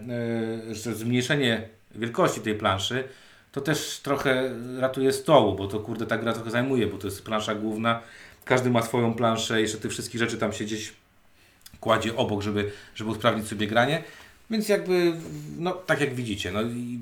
[0.71, 3.03] y, że zmniejszenie wielkości tej planszy
[3.51, 7.25] to też trochę ratuje stołu, bo to kurde ta gra trochę zajmuje, bo to jest
[7.25, 8.01] plansza główna.
[8.45, 10.93] Każdy ma swoją planszę, jeszcze tych wszystkich rzeczy tam się gdzieś
[11.85, 14.03] kładzie obok, żeby, żeby usprawnić sobie granie.
[14.49, 15.13] Więc jakby,
[15.57, 16.99] no tak jak widzicie, no i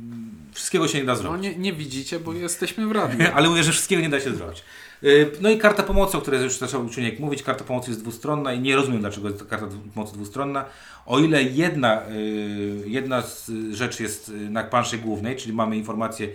[0.54, 1.44] wszystkiego się nie da No zrobić.
[1.44, 3.26] nie, nie widzicie, bo jesteśmy w radiu.
[3.36, 4.64] Ale mówię, że wszystkiego nie da się zrobić.
[5.02, 8.54] Yy, No i karta pomocy, o której już zaczął Czuniek mówić, karta pomocy jest dwustronna
[8.54, 10.66] i nie rozumiem, dlaczego jest to karta pomocy dwustronna.
[11.06, 16.28] O ile jedna, yy, jedna z rzeczy jest yy, na planszy głównej, czyli mamy informację,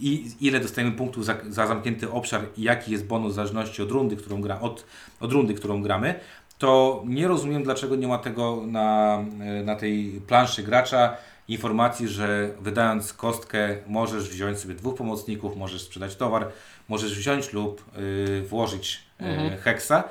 [0.00, 3.90] i ile dostajemy punktów za, za zamknięty obszar i jaki jest bonus w zależności od
[3.90, 4.84] rundy, którą, gra, od,
[5.20, 6.14] od rundy, którą gramy,
[6.60, 9.18] to nie rozumiem, dlaczego nie ma tego na,
[9.56, 11.16] yy, na tej planszy gracza
[11.48, 16.46] informacji, że wydając kostkę możesz wziąć sobie dwóch pomocników, możesz sprzedać towar,
[16.88, 20.04] możesz wziąć lub y, włożyć y, heksa.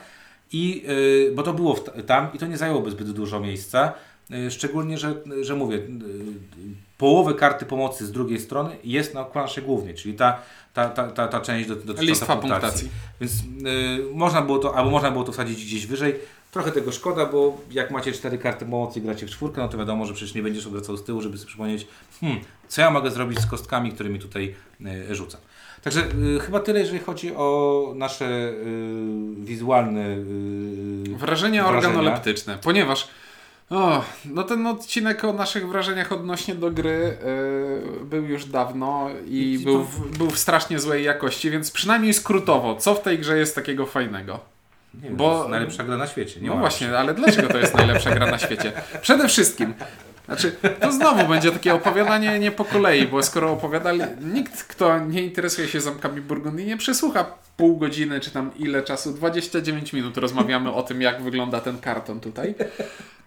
[0.52, 1.76] I, y, bo to było
[2.08, 3.94] tam i to nie zajęłoby zbyt dużo miejsca.
[4.34, 5.90] Y, szczególnie, że, że mówię, y,
[6.98, 10.40] połowę karty pomocy z drugiej strony jest na planszy głównej, czyli ta,
[10.74, 12.90] ta, ta, ta, ta część do- dotycząca Listwa punktacji.
[12.90, 12.90] punktacji.
[13.22, 13.34] Więc
[14.12, 16.16] y, można było to, albo można było to wsadzić gdzieś wyżej.
[16.52, 19.78] Trochę tego szkoda, bo jak macie cztery karty pomocy i gracie w czwórkę, no to
[19.78, 21.88] wiadomo, że przecież nie będziesz odwracał z tyłu, żeby sobie przypomnieć,
[22.22, 24.56] hmm, co ja mogę zrobić z kostkami, którymi tutaj
[25.10, 25.42] y, rzucam.
[25.84, 26.04] Także
[26.36, 28.54] y, chyba tyle, jeżeli chodzi o nasze y,
[29.38, 30.24] wizualne y,
[31.18, 31.68] Wrażenia Wrażenia.
[31.68, 33.08] organoleptyczne, ponieważ
[33.70, 37.18] O, no ten odcinek o naszych wrażeniach odnośnie do gry
[38.00, 42.14] yy, był już dawno i I był w, był w strasznie złej jakości, więc przynajmniej
[42.14, 44.40] skrótowo, co w tej grze jest takiego fajnego?
[44.93, 46.41] Nie wiem, Bo- to jest najlepsza gra na świecie.
[46.41, 48.71] Nie no właśnie, ale dlaczego to jest najlepsza gra na świecie?
[49.02, 49.73] Przede wszystkim,
[50.30, 54.00] znaczy, to znowu będzie takie opowiadanie nie po kolei, bo skoro opowiadali,
[54.34, 57.26] nikt, kto nie interesuje się zamkami Burgundii, nie przesłucha
[57.58, 62.20] pół godziny, czy tam ile czasu, 29 minut rozmawiamy o tym, jak wygląda ten karton
[62.20, 62.56] tutaj.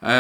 [0.03, 0.11] Eee,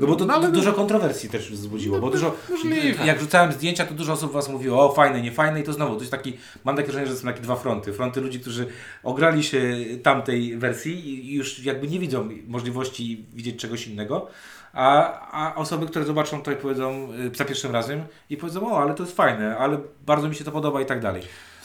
[0.00, 3.06] No bo to ale- dużo kontrowersji też wzbudziło, bo dużo, możliwe.
[3.06, 5.94] jak rzucałem zdjęcia, to dużo osób was mówiło, o fajne, nie fajne i to znowu,
[5.94, 6.32] to jest taki,
[6.64, 7.92] mam takie wrażenie, że są takie dwa fronty.
[7.92, 8.66] Fronty ludzi, którzy
[9.02, 9.62] ograli się
[10.02, 14.28] tamtej wersji i już jakby nie widzą możliwości widzieć czegoś innego,
[14.76, 18.82] a, a osoby, które zobaczą to i powiedzą y, za pierwszym razem i powiedzą, o,
[18.82, 21.22] ale to jest fajne, ale bardzo mi się to podoba i tak dalej.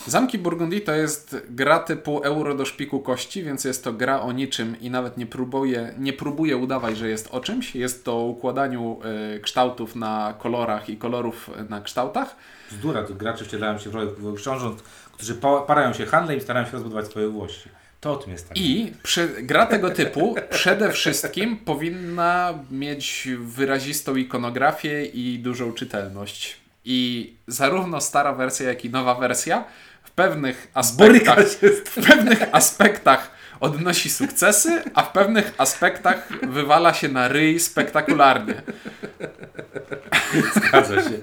[0.08, 4.32] Zamki Burgundii to jest gra typu euro do szpiku kości, więc jest to gra o
[4.32, 7.76] niczym i nawet nie próbuje, nie próbuje udawać, że jest o czymś.
[7.76, 9.00] Jest to o układaniu
[9.36, 12.36] y, kształtów na kolorach i kolorów na kształtach.
[12.72, 16.66] Bzdura, to gracze wcielają się w rolę książąt, którzy pa- parają się handlem i starają
[16.66, 17.70] się rozbudować swoje włości.
[18.02, 18.58] To o tym jest tak.
[18.58, 26.58] I przy, gra tego typu przede wszystkim powinna mieć wyrazistą ikonografię i dużą czytelność.
[26.86, 29.64] I zarówno stara wersja, jak i nowa wersja
[30.04, 31.40] w pewnych aspektach,
[31.86, 33.31] w pewnych aspektach
[33.62, 38.62] odnosi sukcesy, a w pewnych aspektach wywala się na ryj spektakularnie.
[40.56, 41.20] Zgadza się.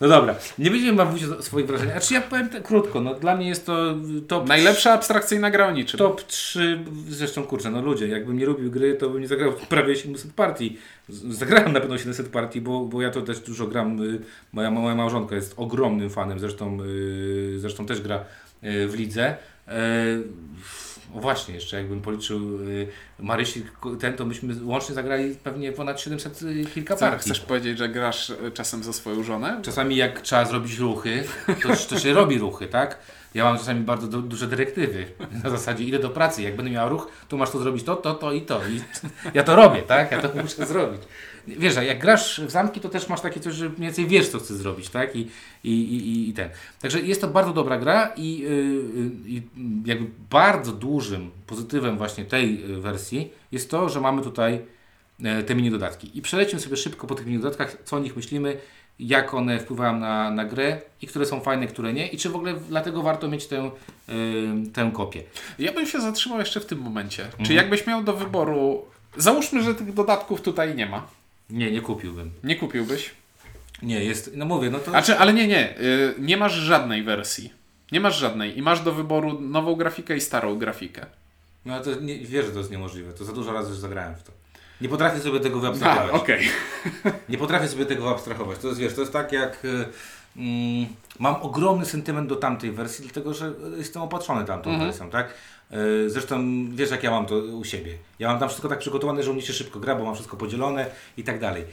[0.00, 1.92] No dobra, nie będziemy mówić o swoich wrażeniach.
[1.92, 3.94] Znaczy ja powiem tak krótko, no dla mnie jest to
[4.28, 5.98] top, Najlepsza abstrakcyjna gra o niczym.
[5.98, 9.96] top 3, zresztą kurczę, no ludzie, jakbym nie lubił gry, to bym nie zagrał prawie
[9.96, 10.78] 700 partii.
[11.08, 14.20] Zagrałem na pewno 700 partii, bo, bo ja to też dużo gram, y,
[14.52, 18.24] moja, moja małżonka jest ogromnym fanem, zresztą, y, zresztą też gra
[18.64, 19.36] y, w lidze.
[21.14, 22.88] O właśnie, jeszcze jakbym policzył y,
[23.18, 23.64] Marysi,
[24.00, 27.24] ten, to byśmy łącznie zagrali pewnie ponad 700 y, kilka partii.
[27.24, 29.60] chcesz powiedzieć, że grasz e, czasem ze swoją żonę?
[29.62, 31.24] Czasami jak trzeba zrobić ruchy,
[31.62, 32.98] to, to się robi ruchy, tak?
[33.34, 35.06] Ja mam czasami bardzo du duże dyrektywy.
[35.44, 38.14] Na zasadzie idę do pracy, jak będę miał ruch, to masz to zrobić to, to,
[38.14, 38.60] to i to.
[38.68, 38.80] I
[39.34, 40.12] ja to robię, tak?
[40.12, 41.02] Ja to muszę zrobić.
[41.46, 44.38] Wiesz, jak grasz w zamki, to też masz takie coś, że mniej więcej wiesz, co
[44.38, 45.16] chcesz zrobić, tak?
[45.16, 45.28] I,
[45.64, 46.48] i, i, i ten.
[46.80, 49.42] Także jest to bardzo dobra gra i, yy, yy, i
[49.84, 54.60] jakby bardzo dużym pozytywem właśnie tej y, wersji jest to, że mamy tutaj
[55.24, 56.18] e, te mini dodatki.
[56.18, 58.56] I przelecimy sobie szybko po tych mini dodatkach, co o nich myślimy,
[58.98, 62.36] jak one wpływają na, na grę i które są fajne, które nie i czy w
[62.36, 63.70] ogóle dlatego warto mieć tę,
[64.08, 64.12] y,
[64.72, 65.22] tę kopię.
[65.58, 67.24] Ja bym się zatrzymał jeszcze w tym momencie.
[67.30, 67.56] Czy Mhm.
[67.56, 68.84] jakbyś miał do wyboru.
[69.16, 71.06] Załóżmy, że tych dodatków tutaj nie ma.
[71.50, 72.30] Nie, nie kupiłbym.
[72.44, 73.10] Nie kupiłbyś.
[73.82, 74.90] Nie, jest, no mówię, no to...
[74.90, 75.80] Znaczy, ale nie, nie.
[75.80, 77.52] y, Nie masz żadnej wersji.
[77.92, 78.58] Nie masz żadnej.
[78.58, 81.06] I masz do wyboru nową grafikę i starą grafikę.
[81.64, 83.12] No to nie, wiesz, że to jest niemożliwe.
[83.12, 84.32] To za dużo razy już zagrałem w to.
[84.80, 86.14] Nie potrafię sobie tego A, wyabstrahować.
[86.22, 86.48] okej.
[87.28, 88.58] Nie potrafię sobie tego abstrahować.
[88.58, 89.64] To jest, wiesz, to jest tak jak...
[89.64, 89.84] y,
[90.38, 90.86] Mm,
[91.18, 94.88] mam ogromny sentyment do tamtej wersji, dlatego że jestem opatrzony tamtą Mhm.
[94.90, 95.34] wersją, tak?
[95.72, 97.92] Y, Zresztą wiesz, jak ja mam to u siebie.
[98.18, 100.36] Ja mam tam wszystko tak przygotowane, że u mnie się szybko gra, bo mam wszystko
[100.36, 101.64] podzielone i tak dalej.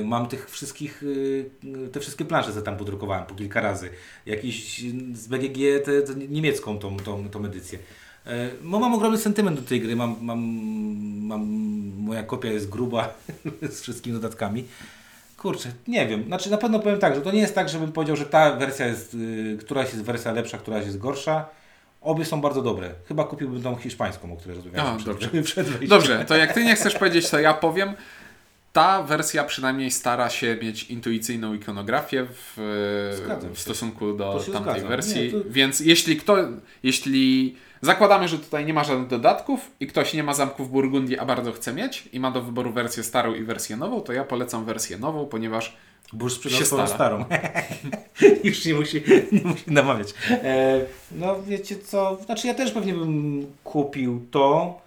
[0.00, 1.50] Y, Mam tych wszystkich, y,
[1.92, 3.90] te wszystkie plansze, co tam podrukowałem po kilka razy.
[4.26, 7.78] Jakiś z BGG, tę tę niemiecką tą, tą, tą edycję.
[8.26, 10.38] E, No mam ogromny sentyment do tej gry, mam, mam,
[11.26, 11.42] mam,
[11.98, 13.14] moja kopia jest gruba
[13.70, 14.64] z wszystkimi dodatkami.
[15.36, 18.16] Kurczę, nie wiem, znaczy na pewno powiem tak, że to nie jest tak, żebym powiedział,
[18.16, 21.48] że ta wersja jest, y, któraś jest wersja lepsza, któraś jest gorsza.
[22.06, 22.90] Obie są bardzo dobre.
[23.08, 24.58] Chyba kupiłbym tą hiszpańską, o której
[24.96, 25.28] przed, dobrze.
[25.42, 25.88] przed wejściem.
[25.88, 27.94] Dobrze, to jak ty nie chcesz powiedzieć, to ja powiem.
[28.72, 32.52] Ta wersja przynajmniej stara się mieć intuicyjną ikonografię w,
[33.54, 34.88] w stosunku do tamtej zgadzam.
[34.88, 35.22] wersji.
[35.22, 36.36] Nie, to- Więc jeśli kto,
[36.82, 41.24] jeśli zakładamy, że tutaj nie ma żadnych dodatków i ktoś nie ma zamków Burgundii, a
[41.24, 44.64] bardzo chce mieć i ma do wyboru wersję starą i wersję nową, to ja polecam
[44.64, 45.76] wersję nową, ponieważ
[46.12, 47.24] Bo już sprzedał swoją starą.
[48.44, 50.14] już nie musi, nie musi namawiać.
[50.30, 50.80] E,
[51.12, 54.80] no wiecie co, znaczy ja też pewnie bym kupił to,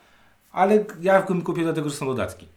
[0.51, 2.47] ale ja bym kupił dlatego, że są dodatki.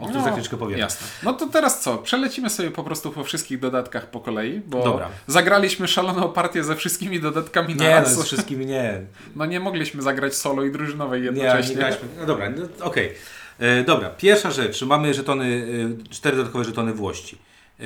[0.00, 0.78] O których za chwileczkę powiem.
[0.78, 1.06] Jasne.
[1.22, 1.98] No to teraz co?
[1.98, 5.08] Przelecimy sobie po prostu po wszystkich dodatkach po kolei, bo Dobra.
[5.26, 8.14] zagraliśmy szaloną partię ze wszystkimi dodatkami na Nie, no, raz.
[8.14, 9.00] z wszystkimi nie.
[9.36, 11.70] No nie mogliśmy zagrać solo i drużynowej Nie, jednocześnie.
[11.74, 12.08] nie graliśmy.
[12.20, 13.12] No dobra, no, okej.
[13.58, 14.82] E, Dobra, pierwsza rzecz.
[14.82, 15.66] Mamy żetony,
[16.08, 17.38] e, cztery dodatkowe żetony Włości.
[17.80, 17.84] E,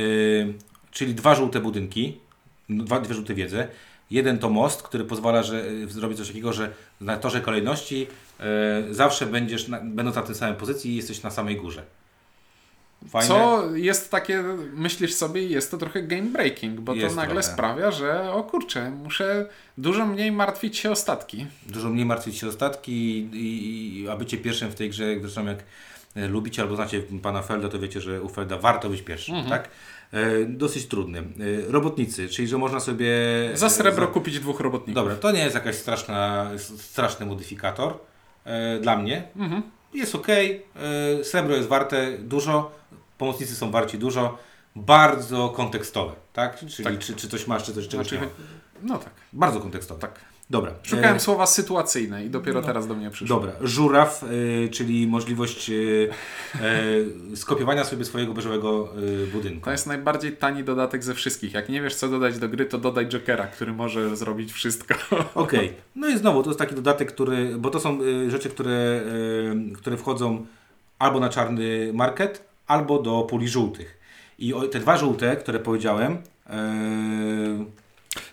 [0.91, 2.19] czyli dwa żółte budynki,
[2.71, 3.69] dwa, dwie żółte wiedze.
[4.11, 8.07] Jeden to most, który pozwala że, e, zrobić coś takiego, że na torze kolejności
[8.41, 11.83] e, zawsze będziesz, na, będąc na tej samej pozycji, jesteś na samej górze.
[13.09, 13.29] Fajne.
[13.29, 14.43] Co jest takie,
[14.75, 17.53] myślisz sobie, jest to trochę game breaking, bo Jest to nagle trochę.
[17.53, 19.47] sprawia, że o kurczę, muszę
[19.79, 21.47] dużo mniej martwić się o statki.
[21.67, 25.47] Dużo mniej martwić się o statki i, i, a bycie pierwszym w tej grze, zresztą
[25.47, 25.59] jak
[26.15, 29.51] lubicie albo znacie pana Felda, to wiecie, że u Felda warto być pierwszym, Mhm.
[29.51, 29.71] tak?
[30.13, 31.19] E, dosyć trudny.
[31.19, 31.25] E,
[31.73, 33.11] robotnicy, czyli że można sobie...
[33.55, 34.95] Za srebro za- kupić dwóch robotników.
[34.95, 37.99] Dobra, to nie jest jakaś straszna, straszny modyfikator
[38.45, 39.23] e, dla mnie.
[39.37, 39.63] Mhm.
[39.95, 42.73] Jest ok, e, srebro jest warte dużo,
[43.19, 44.39] pomocnicy są warci dużo,
[44.77, 46.59] bardzo kontekstowe, tak?
[46.59, 46.99] Czyli Tak.
[46.99, 48.95] Czy, czy coś masz, czy coś czegoś Znaczy, nie ma.
[48.95, 49.13] no tak.
[49.33, 50.01] Bardzo kontekstowe.
[50.01, 50.21] Tak.
[50.53, 50.73] Dobra.
[50.83, 52.67] Szukałem E, słowa sytuacyjne i dopiero no.
[52.67, 53.37] teraz do mnie przyszło.
[53.37, 56.09] Dobra, żuraw, y, czyli możliwość y,
[57.33, 58.89] y, skopiowania sobie swojego beżowego
[59.33, 59.65] budynku.
[59.65, 61.55] To jest najbardziej tani dodatek ze wszystkich.
[61.55, 64.95] Jak nie wiesz, co dodać do gry, to dodaj Jokera, który może zrobić wszystko.
[65.35, 67.99] Okej, no i znowu to jest taki dodatek, który, bo to są
[68.29, 69.01] rzeczy, które,
[69.75, 70.47] które wchodzą
[70.99, 73.99] albo na czarny market, albo do puli żółtych.
[74.39, 76.19] I te dwa żółte, które powiedziałem,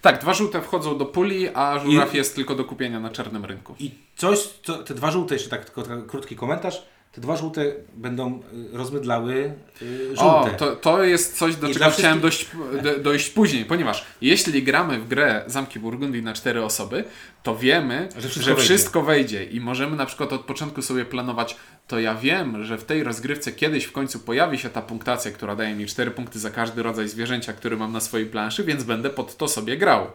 [0.01, 3.45] Tak, dwa żółte wchodzą do puli, a żuraw I- jest tylko do kupienia na czarnym
[3.45, 3.75] rynku.
[3.79, 8.39] i coś, co, te dwa żółte, jeszcze tak tylko krótki komentarz, te dwa żółte będą
[8.73, 10.57] y, rozmydlały y, O, żółte.
[10.57, 12.47] to, to jest coś, do I czego chciałem dojść,
[12.83, 17.03] do, dojść później, ponieważ jeśli gramy w grę Zamki Burgundii na cztery osoby,
[17.43, 19.37] to wiemy, Że że wszystko wszystko, wejdzie.
[19.39, 21.55] wejdzie i możemy na przykład od początku sobie planować,
[21.87, 25.55] to ja wiem, że w tej rozgrywce kiedyś w końcu pojawi się ta punktacja, która
[25.55, 29.09] daje mi 4 punkty za każdy rodzaj zwierzęcia, który mam na swojej planszy, więc będę
[29.09, 30.07] pod to sobie grał.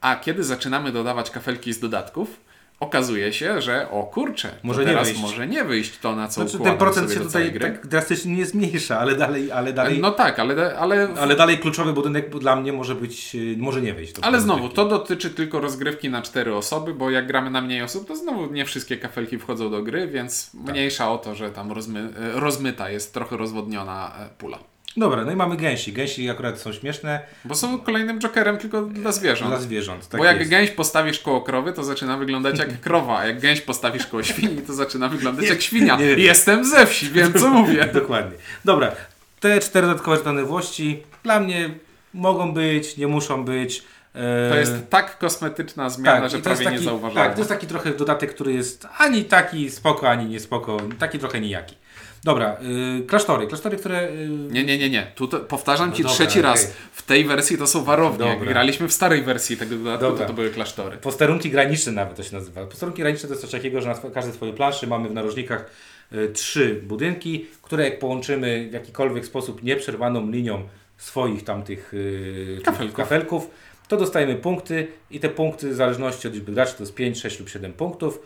[0.00, 2.40] A kiedy zaczynamy dodawać kafelki z dodatków,
[2.80, 5.22] okazuje się, że o kurczę, Może nie teraz wyjść.
[5.22, 7.60] może nie wyjść to, na co Znaczy, ten procent się tutaj gry.
[7.60, 11.92] tak drastycznie nie zmniejsza, ale dalej, ale dalej, No tak, ale, ale, ale dalej kluczowy
[11.92, 14.14] budynek dla mnie może być, y, może nie wyjść.
[14.22, 18.08] ale znowu, to dotyczy tylko rozgrywki na cztery osoby, bo jak gramy na mniej osób,
[18.08, 20.60] to znowu nie wszystkie kafelki wchodzą do gry, więc Tak.
[20.74, 24.58] mniejsza o to, że tam rozmy, rozmyta jest trochę rozwodniona e, pula.
[24.96, 25.92] Dobra, no i mamy gęsi.
[25.92, 29.50] Gęsi akurat są śmieszne Bo są kolejnym jokerem tylko dla zwierząt.
[29.50, 30.08] dla zwierząt.
[30.08, 30.50] Tak bo jak jest.
[30.50, 34.62] gęś postawisz koło krowy, to zaczyna wyglądać jak krowa, a jak gęś postawisz koło świni,
[34.62, 35.96] to zaczyna wyglądać Nie, jak świnia.
[35.96, 36.04] nie.
[36.04, 37.88] Jestem ze wsi, wiem co mówię.
[37.94, 38.36] Dokładnie.
[38.64, 38.92] Dobra,
[39.40, 41.70] te cztery dodatkowe żądliwości dla mnie
[42.14, 43.82] mogą być, nie muszą być.
[44.14, 47.24] E, To jest tak kosmetyczna zmiana, że to jest prawie taki, nie zauważyłem.
[47.26, 51.18] Tak, to jest taki trochę dodatek, który jest ani taki spoko, ani nie spoko, taki
[51.18, 51.76] trochę nijaki.
[52.24, 52.56] Dobra,
[53.02, 54.08] y, klasztory, klasztory, które...
[54.08, 55.06] Y, Nie, nie, nie, nie.
[55.14, 56.42] Tu to, powtarzam No ci dobra, trzeci okej.
[56.42, 56.72] raz.
[56.92, 58.26] W tej wersji to są warownie.
[58.26, 58.52] Jak Dobra.
[58.52, 60.20] graliśmy w starej wersji tego dodatku, Dobra.
[60.22, 60.96] to to były klasztory.
[60.96, 62.66] Posterunki graniczne nawet to się nazywa.
[62.66, 65.70] Posterunki graniczne to jest coś takiego, że na każdej swojej planszy mamy w narożnikach
[66.12, 72.96] y, trzy budynki, które jak połączymy w jakikolwiek sposób nieprzerwaną linią swoich tamtych y, Kafelków.
[72.96, 73.50] kafelków,
[73.88, 77.40] to dostajemy punkty i te punkty w zależności od liczby graczy to jest 5, 6
[77.40, 78.20] lub 7 punktów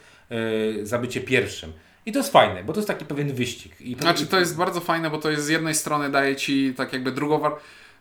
[0.82, 1.72] za bycie pierwszym.
[2.09, 3.80] I to jest fajne, bo to jest taki pewien wyścig.
[3.80, 6.92] I Znaczy to jest bardzo fajne, bo to jest z jednej strony daje ci tak
[6.92, 7.52] jakby drugą, war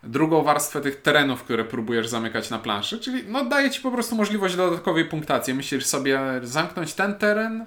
[0.04, 4.16] drugą warstwę tych terenów, które próbujesz zamykać na planszy, czyli no daje ci po prostu
[4.16, 5.54] możliwość dodatkowej punktacji.
[5.54, 7.66] Myślisz sobie zamknąć ten teren,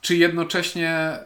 [0.00, 1.18] czy jednocześnie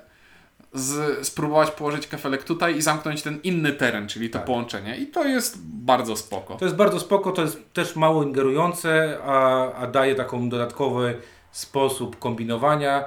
[0.73, 4.47] z, spróbować położyć kafelek tutaj i zamknąć ten inny teren, czyli to Tak.
[4.47, 4.97] połączenie.
[4.97, 6.55] I to jest bardzo spoko.
[6.57, 11.17] To jest bardzo spoko, to jest też mało ingerujące, a, a daje taką dodatkowy
[11.53, 13.05] sposób kombinowania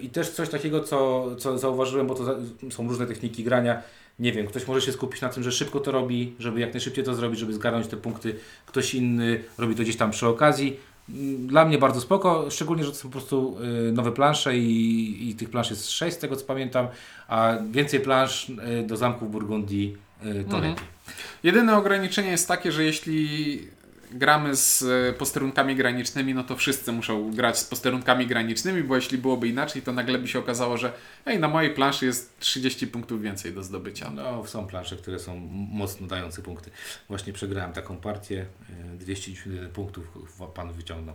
[0.00, 2.34] i też coś takiego, co, co zauważyłem, bo to za,
[2.70, 3.82] są różne techniki grania.
[4.18, 7.04] Nie wiem, ktoś może się skupić na tym, że szybko to robi, żeby jak najszybciej
[7.04, 8.34] to zrobić, żeby zgarnąć te punkty.
[8.66, 10.76] Ktoś inny robi to gdzieś tam przy okazji.
[11.08, 15.28] Mm, Dla mnie bardzo spoko, szczególnie, że to są po prostu yy, nowe plansze i,
[15.30, 16.86] i tych plansz jest 6 z tego co pamiętam,
[17.28, 20.62] a więcej plansz yy, do zamków Burgundii yy, to Mhm.
[20.72, 20.86] lepiej.
[21.42, 23.58] Jedyne ograniczenie jest takie, że jeśli
[24.12, 29.18] gramy z e, posterunkami granicznymi, no to wszyscy muszą grać z posterunkami granicznymi, bo jeśli
[29.18, 30.92] byłoby inaczej, to nagle by się okazało, że
[31.26, 34.10] ej, na mojej planszy jest 30 punktów więcej do zdobycia.
[34.14, 35.36] No, są plansze, które są
[35.72, 36.70] mocno dające punkty.
[37.08, 38.46] Właśnie przegrałem taką partię,
[38.94, 40.04] e, 291 punktów
[40.38, 41.14] w- pan wyciągnął.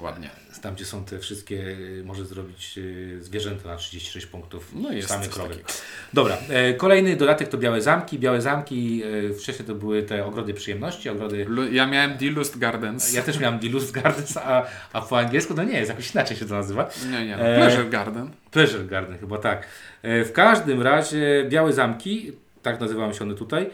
[0.00, 0.30] Ładnie.
[0.62, 2.78] Tam, gdzie są te wszystkie, e, może zrobić
[3.18, 4.70] e, zwierzęta na 36 punktów.
[4.74, 5.48] No jest same krowy.
[5.50, 5.68] takiego.
[6.12, 8.18] Dobra, e, kolejny dodatek to białe zamki.
[8.18, 11.46] Białe zamki, e, wcześniej to były te ogrody przyjemności, ogrody...
[11.72, 13.12] Ja miałem Dilust Gardens.
[13.12, 16.46] Ja też miałem Dilus Gardens, a, a po angielsku to nie jest, jakoś inaczej się
[16.46, 16.88] to nazywa.
[17.10, 17.36] Nie, nie.
[17.36, 18.30] E, Pleasure Garden.
[18.50, 19.66] Pleasure Garden, chyba tak.
[20.02, 23.70] E, W każdym razie białe zamki, tak nazywają się one tutaj,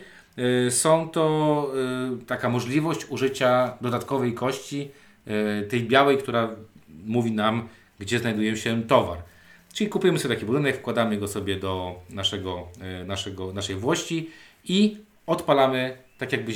[0.67, 1.67] e, są to
[2.23, 4.91] e, taka możliwość użycia dodatkowej kości,
[5.27, 6.49] e, tej białej, która
[7.07, 9.19] mówi nam, gdzie znajduje się towar.
[9.73, 12.69] Czyli kupujemy sobie taki budynek, wkładamy go sobie do naszego,
[13.07, 14.31] naszego, naszej włości
[14.65, 14.97] i
[15.27, 16.53] odpalamy tak jakby,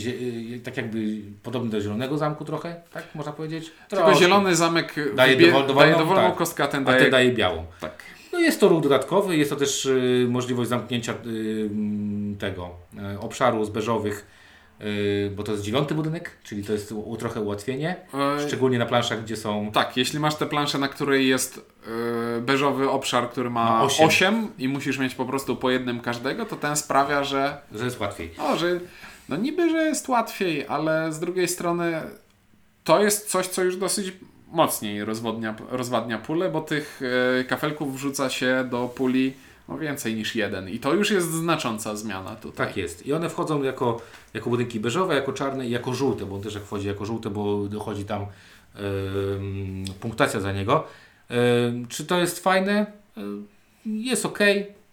[0.57, 0.99] e, tak jakby
[1.43, 3.73] podobny do zielonego zamku trochę, tak można powiedzieć?
[3.89, 6.37] Tylko zielony zamek Daje wybie- dowol- dowolną- daje dowolną tak.
[6.37, 7.01] kostkę, a ten A daje...
[7.03, 7.65] ten daje białą.
[7.81, 8.03] Tak.
[8.33, 11.71] No jest to ruch dodatkowy, jest to też y, możliwość zamknięcia y,
[12.39, 12.71] tego
[13.15, 14.27] y, obszaru zbeżowych
[14.81, 14.87] yy,
[15.37, 17.97] bo to jest dziewiąty budynek, czyli to jest u, trochę ułatwienie,
[18.47, 19.71] szczególnie na planszach, gdzie są...
[19.73, 21.57] Tak, jeśli masz tę planszę, na której jest
[22.37, 24.07] yy, beżowy obszar, który ma Ma osiem.
[24.09, 28.01] 8 i musisz mieć po prostu po jednym każdego, to ten sprawia, że że jest
[28.01, 28.31] łatwiej.
[28.39, 28.81] O, że
[29.31, 32.03] no niby, że jest łatwiej, ale z drugiej strony
[32.85, 34.13] to jest coś, co już dosyć
[34.49, 37.01] mocniej rozwodnia, rozwadnia pulę, bo tych
[37.41, 39.33] e, kafelków wrzuca się do puli
[39.69, 42.67] no, więcej niż jeden i to już jest znacząca zmiana tutaj.
[42.67, 43.07] Tak jest.
[43.07, 44.01] I one wchodzą jako,
[44.35, 47.31] jako budynki beżowe, jako czarne i jako żółte, bo on też jak wchodzi jako żółte,
[47.31, 50.87] bo dochodzi tam em, punktacja za niego.
[51.29, 52.87] Em, czy to jest fajne?
[53.17, 53.47] Em,
[53.87, 54.39] Jest ok,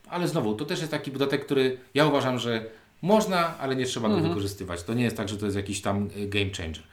[0.09, 2.65] ale znowu, to też jest taki dodatek, który ja uważam, że
[3.01, 4.83] można, ale nie trzeba go wykorzystywać.
[4.83, 6.83] To nie jest tak, że to jest jakiś tam e, game changer.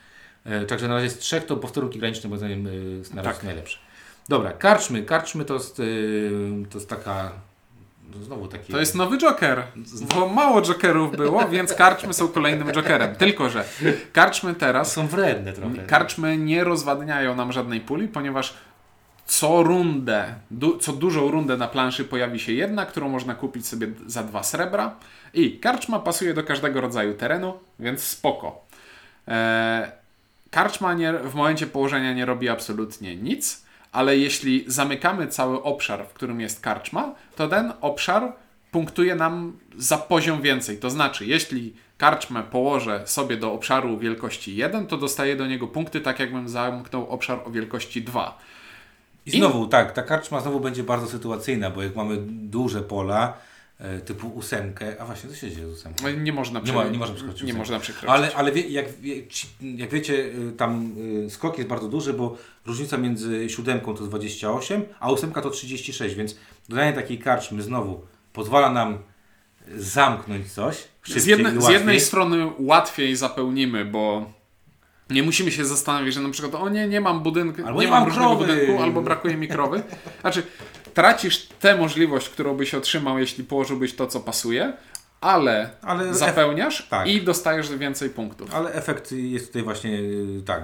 [0.44, 3.34] E, Także na razie z trzech to powtórki graniczne moim zdaniem e, jest na razie
[3.34, 3.44] Tak.
[3.44, 3.78] najlepsze.
[4.28, 5.02] Dobra, karczmy.
[5.02, 5.84] Karczmy to jest, e,
[6.70, 7.32] to jest taka
[8.14, 9.62] no znowu taki To jest nowy Joker,
[10.14, 13.16] bo mało Jokerów było, więc karczmy są kolejnym Jokerem.
[13.16, 13.64] Tylko, że
[14.12, 15.76] karczmy teraz są wredne trochę.
[15.86, 18.54] Karczmy nie rozwadniają nam żadnej puli, ponieważ
[19.26, 23.88] co rundę, du, co dużą rundę na planszy pojawi się jedna, którą można kupić sobie
[24.06, 24.96] za dwa srebra.
[25.34, 28.64] I karczma pasuje do każdego rodzaju terenu, więc spoko.
[29.26, 29.90] Eee,
[30.50, 36.12] karczma nie, w momencie położenia nie robi absolutnie nic, ale jeśli zamykamy cały obszar, w
[36.12, 38.32] którym jest karczma, to ten obszar
[38.70, 40.78] punktuje nam za poziom więcej.
[40.78, 46.00] To znaczy, jeśli karczmę położę sobie do obszaru wielkości 1, to dostaję do niego punkty,
[46.00, 48.38] tak jakbym zamknął obszar o wielkości 2.
[49.26, 53.53] I znowu, tak, ta karczma znowu będzie bardzo sytuacyjna, bo jak mamy duże pola, e,
[54.04, 56.10] typu ósemkę, a właśnie, co się dzieje z ósemką?
[56.10, 58.10] Nie można, Nie, ma, nie można przekroczyć nie można przekroczyć.
[58.10, 58.86] Ale, ale wie, jak,
[59.60, 60.92] jak wiecie, y, tam
[61.26, 65.50] y, skok jest bardzo duży, bo różnica między siódemką to jest 28, a ósemka to
[65.50, 66.36] 36, więc
[66.68, 68.00] dodanie takiej karczmy znowu
[68.32, 68.98] pozwala nam
[69.76, 70.76] zamknąć coś
[71.06, 74.30] z, jedne, z jednej strony łatwiej zapełnimy, bo
[75.10, 77.92] nie musimy się zastanawiać, że na przykład o nie, nie mam budynku, Albo nie nie
[77.92, 78.46] mam mam krowy.
[78.46, 79.82] budynku, albo brakuje mi krowy.
[80.20, 80.42] Znaczy,
[80.94, 84.72] tracisz tę możliwość, którą byś otrzymał, jeśli położyłbyś to, co pasuje,
[85.20, 87.08] ale, Ale zapełniasz tak.
[87.08, 88.54] i dostajesz więcej punktów.
[88.54, 90.62] Ale efekt jest tutaj właśnie y, tak,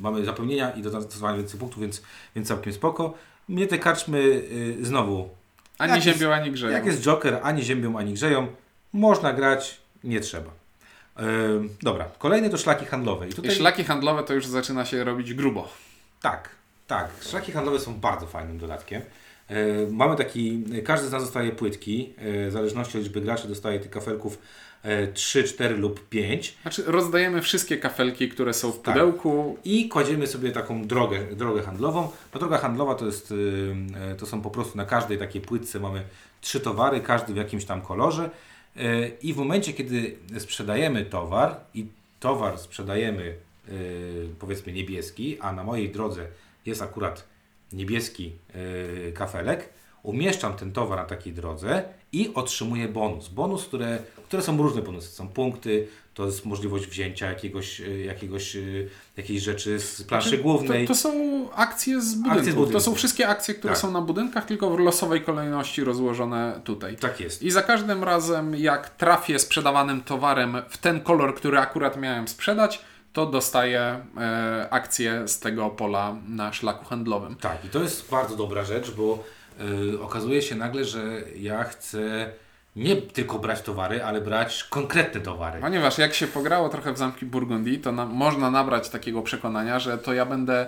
[0.00, 2.02] mamy zapełnienia i dodawanie więcej punktów, więc,
[2.36, 3.14] więc całkiem spoko.
[3.48, 5.28] Mnie te karczmy y, znowu,
[5.78, 6.72] Ani jak ziębią, ani grzeją.
[6.72, 8.46] jak jest Joker, ani ziębią, ani grzeją,
[8.92, 10.50] można grać, nie trzeba.
[11.20, 13.26] Ym, dobra, kolejny to szlaki handlowe.
[13.26, 15.68] I I tutaj szlaki handlowe to już zaczyna się robić grubo.
[16.20, 16.48] tak,
[16.86, 19.02] tak, szlaki handlowe są bardzo fajnym dodatkiem.
[19.50, 23.80] Yy, mamy taki, każdy z nas dostaje płytki, yy, w zależności od liczby graczy dostaje
[23.80, 24.38] tych kafelków
[24.84, 26.56] yy, 3, 4 lub 5.
[26.62, 28.94] Znaczy, rozdajemy wszystkie kafelki, które są w Tak.
[28.94, 29.58] pudełku.
[29.64, 32.10] I kładziemy sobie taką drogę, drogę handlową.
[32.34, 33.34] No, droga handlowa to, jest,
[34.18, 36.02] to są po prostu na każdej takiej płytce mamy
[36.40, 38.30] trzy towary, każdy w jakimś tam kolorze.
[39.22, 41.86] I w momencie, kiedy sprzedajemy towar i
[42.20, 43.36] towar sprzedajemy
[44.38, 46.26] powiedzmy niebieski, a na mojej drodze
[46.66, 47.24] jest akurat
[47.72, 48.32] niebieski
[49.08, 49.68] y, kafelek,
[50.02, 51.82] umieszczam ten towar na takiej drodze
[52.12, 53.28] i otrzymuję bonus.
[53.28, 55.08] Bonus, które, które są różne bonusy.
[55.08, 60.86] Są punkty, to jest możliwość wzięcia jakiegoś, y, jakiegoś, y, jakiejś rzeczy z planszy głównej.
[60.86, 61.12] To, to są
[61.52, 62.46] akcje z budynków.
[62.46, 62.82] To budynków.
[62.82, 63.80] są wszystkie akcje, które Tak.
[63.80, 66.96] są na budynkach, tylko w losowej kolejności rozłożone tutaj.
[66.96, 67.42] Tak jest.
[67.42, 72.80] I za każdym razem, jak trafię sprzedawanym towarem w ten kolor, który akurat miałem sprzedać,
[73.12, 77.36] to dostaję e, akcję z tego pola na szlaku handlowym.
[77.36, 79.24] Tak, i to jest bardzo dobra rzecz, bo
[79.94, 82.32] y, okazuje się nagle, że ja chcę
[82.76, 85.60] nie tylko brać towary, ale brać konkretne towary.
[85.60, 89.98] Ponieważ jak się pograło trochę w zamki Burgundii, to na, można nabrać takiego przekonania, że
[89.98, 90.66] to ja będę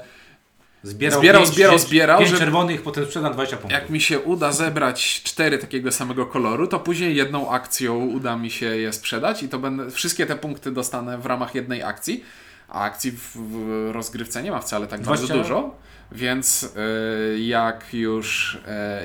[0.85, 3.81] Zbierał, Zbierał, pięć, zbierał, pięć, zbierał, Pięć żeby- czerwonych, potem sprzedam 20 punktów.
[3.81, 8.51] Jak mi się uda zebrać cztery takiego samego koloru, to później jedną akcją uda mi
[8.51, 12.25] się je sprzedać i to będę, wszystkie te punkty dostanę w ramach jednej akcji.
[12.69, 15.43] A akcji w, w rozgrywce nie ma wcale tak bardzo 20?
[15.43, 15.77] dużo,
[16.13, 18.55] więc y, jak już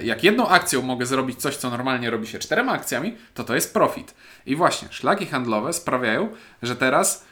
[0.02, 3.56] y, jak jedną akcją mogę zrobić coś, co normalnie robi się czterema akcjami, to to
[3.56, 4.14] jest profit.
[4.46, 6.30] I właśnie szlaki handlowe sprawiają,
[6.62, 7.26] że teraz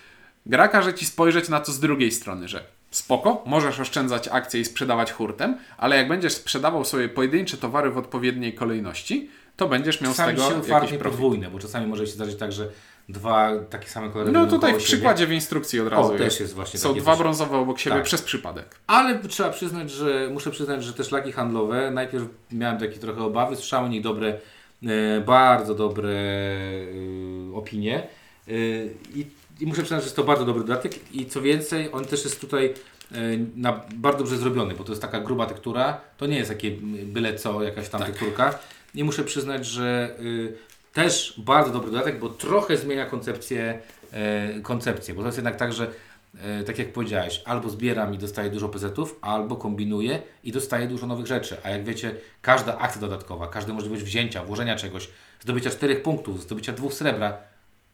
[0.45, 4.65] gra każe ci spojrzeć na to z drugiej strony, że spoko, możesz oszczędzać akcje i
[4.65, 10.11] sprzedawać hurtem, ale jak będziesz sprzedawał sobie pojedyncze towary w odpowiedniej kolejności, to będziesz miał
[10.11, 11.01] Czasami z tego się jakiś profit.
[11.03, 12.69] podwójne, bo czasami może się zdarzyć tak, że
[13.09, 14.85] dwa takie same kolory No tutaj w siebie.
[14.85, 16.23] przykładzie w instrukcji od razu O, jest.
[16.23, 17.19] też jest właśnie Są dwa coś.
[17.19, 18.05] brązowe obok siebie Tak.
[18.05, 18.75] przez przypadek.
[18.88, 23.55] Ale trzeba przyznać, że muszę przyznać, że te szlaki handlowe, najpierw miałem takie trochę obawy,
[23.55, 24.38] słyszałem o nich dobre,
[24.83, 28.07] e, bardzo dobre e, opinie
[28.47, 28.51] e,
[29.15, 29.25] i,
[29.60, 32.41] i muszę przyznać, że jest to bardzo dobry dodatek i co więcej, on też jest
[32.41, 32.74] tutaj
[33.12, 33.16] e,
[33.55, 36.72] na, bardzo dobrze zrobiony, bo to jest taka gruba tektura, to nie jest takie
[37.03, 38.60] byle co, jakaś tam tekturka.
[38.95, 40.58] I muszę przyznać, że y,
[40.93, 43.80] też bardzo dobry dodatek, bo trochę zmienia koncepcję
[44.12, 45.91] e, koncepcję, bo to jest jednak tak, że
[46.43, 51.08] e, tak jak powiedziałeś, albo zbieram i dostaję dużo pezetów, albo kombinuję i dostaję dużo
[51.08, 51.58] nowych rzeczy.
[51.64, 56.74] A jak wiecie, każda akcja dodatkowa, każda możliwość wzięcia, włożenia czegoś, zdobycia czterech punktów, zdobycia
[56.74, 57.38] dwóch srebra,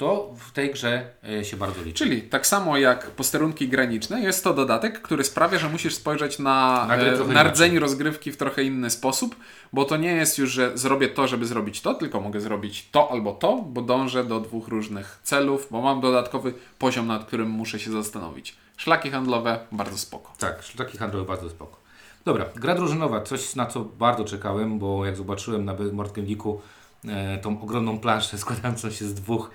[0.03, 1.97] to w tej grze e, się bardzo liczy.
[1.97, 6.87] Czyli tak samo jak posterunki graniczne, jest to dodatek, który sprawia, że musisz spojrzeć na,
[7.27, 9.35] Na e, rdzeń rozgrywki w trochę inny sposób,
[9.73, 13.11] bo to nie jest już, że zrobię to, żeby zrobić to, tylko mogę zrobić to
[13.11, 17.79] albo to, bo dążę do dwóch różnych celów, bo mam dodatkowy poziom, nad którym muszę
[17.79, 18.55] się zastanowić.
[18.77, 20.33] Szlaki handlowe, bardzo spoko.
[20.39, 21.77] Tak, taki handlowy bardzo spoko.
[22.25, 26.61] Dobra, gra drużynowa, coś na co bardzo czekałem, bo jak zobaczyłem na Mordkiem Geeku
[27.07, 29.51] e, tą ogromną planszę składającą się z dwóch,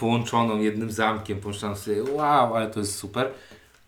[0.00, 3.28] połączoną jednym zamkiem, pomyślałem sobie, wow, ale to jest super.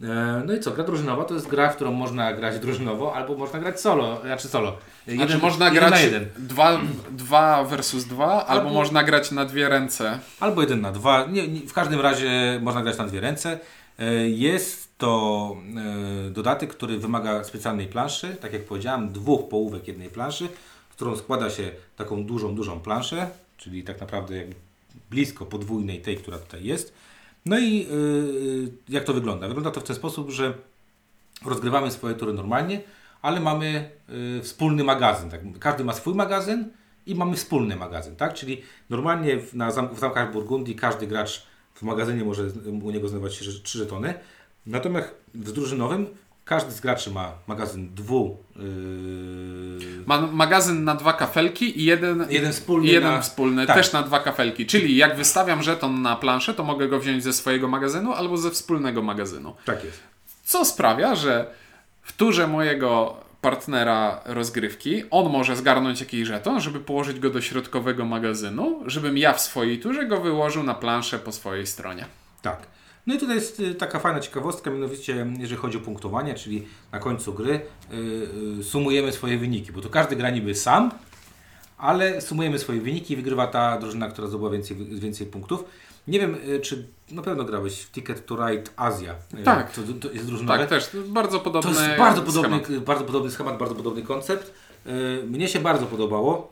[0.03, 3.37] E, no i co, gra drużynowa to jest gra, w którą można grać drużynowo, albo
[3.37, 4.77] można grać solo, znaczy solo.
[5.07, 6.27] Jeden, Znaczy można grać na jeden.
[6.39, 6.81] Dwa,
[7.11, 10.19] dwa versus dwa, albo, Albo- można grać na dwie ręce.
[10.41, 11.27] Albo jeden na dwa.
[11.27, 13.59] Nie, nie, w każdym razie można grać na dwie ręce.
[13.99, 15.57] E, Jest to
[16.27, 18.37] e, dodatek, który wymaga specjalnej planszy.
[18.41, 20.49] Tak jak powiedziałem, dwóch połówek jednej planszy,
[20.91, 24.55] którą składa się taką dużą, dużą planszę, czyli tak naprawdę jakby
[25.11, 26.95] blisko podwójnej tej, która tutaj jest.
[27.47, 27.87] No i e,
[28.89, 29.49] jak to wygląda?
[29.49, 30.55] Wygląda to w ten sposób, że
[31.45, 32.81] rozgrywamy swoje tury normalnie,
[33.23, 33.91] ale mamy
[34.39, 35.31] y, wspólny magazyn.
[35.31, 35.41] Tak?
[35.59, 36.69] Każdy ma swój magazyn
[37.07, 38.35] i mamy wspólny magazyn, tak?
[38.35, 42.43] Czyli normalnie w, na w zamkach Burgundii każdy gracz w magazynie może
[42.83, 44.15] u niego znajdować się trzy żetony.
[44.67, 46.07] Natomiast w drużynowym
[46.51, 48.37] każdy z graczy ma magazyn dwu.
[48.57, 48.63] Yy,
[50.07, 53.77] Ma magazyn na dwa kafelki i jeden, Jeden wspólny i jeden na- wspólny tak.
[53.77, 54.67] też na dwa kafelki.
[54.67, 58.51] Czyli jak wystawiam żeton na planszę, to mogę go wziąć ze swojego magazynu albo ze
[58.51, 59.55] wspólnego magazynu.
[59.65, 60.01] tak jest.
[60.45, 61.47] Co sprawia, że
[62.03, 68.05] w turze mojego partnera rozgrywki on może zgarnąć jakiś żeton, żeby położyć go do środkowego
[68.05, 72.07] magazynu, żebym ja w swojej turze go wyłożył na planszę po swojej stronie.
[72.43, 72.67] Tak.
[73.07, 76.99] No i tutaj jest y, taka fajna ciekawostka, mianowicie jeżeli chodzi o punktowanie, czyli na
[76.99, 77.61] końcu gry
[77.93, 77.97] y,
[78.61, 80.91] y, sumujemy swoje wyniki, bo to każdy gra niby sam,
[81.79, 85.65] ale sumujemy swoje wyniki i wygrywa ta drużyna, która zdobyła więcej, więcej punktów.
[86.09, 89.15] Nie wiem, czy na pewno grałeś w Ticket to Ride Asia.
[89.41, 89.73] Y, Tak.
[89.73, 90.59] To, to jest drużynowe.
[90.59, 92.85] Tak, też bardzo To podobny jest bardzo podobny, schemat.
[92.85, 94.55] bardzo podobny schemat, bardzo podobny koncept.
[95.27, 96.51] Mnie się bardzo podobało.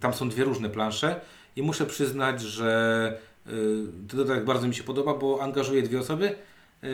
[0.00, 1.20] Tam są dwie różne plansze
[1.56, 3.18] i muszę przyznać, że
[4.08, 6.34] ten dodatek bardzo mi się podoba, bo angażuje dwie osoby.
[6.82, 6.88] Yy,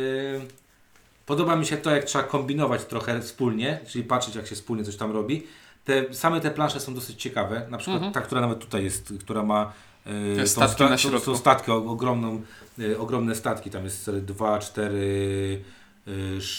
[1.26, 4.96] Podoba mi się to, jak trzeba kombinować trochę wspólnie, czyli patrzeć, jak się wspólnie coś
[4.96, 5.46] tam robi.
[5.84, 7.66] Te, same te plansze są dosyć ciekawe.
[7.70, 9.72] Na przykład ta, która nawet tutaj jest, która ma
[10.06, 11.30] yy, tą statki sta- na tą- środku.
[11.32, 12.42] Tą statkę o- ogromną,
[12.78, 13.70] yy, ogromne statki.
[13.70, 15.62] Tam jest 2, 4,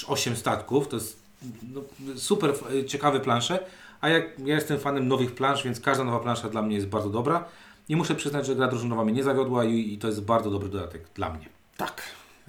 [0.08, 0.88] 8 statków.
[0.88, 1.20] To jest
[1.74, 1.82] no,
[2.16, 3.60] super f- ciekawe plansze.
[4.02, 7.10] A jak ja jestem fanem nowych plansz, więc każda nowa plansza dla mnie jest bardzo
[7.10, 7.46] dobra.
[7.90, 10.70] I muszę przyznać, że gra drużynowa mnie nie zawiodła i, i to jest bardzo dobry
[10.70, 11.46] dodatek dla mnie.
[11.78, 12.02] Tak.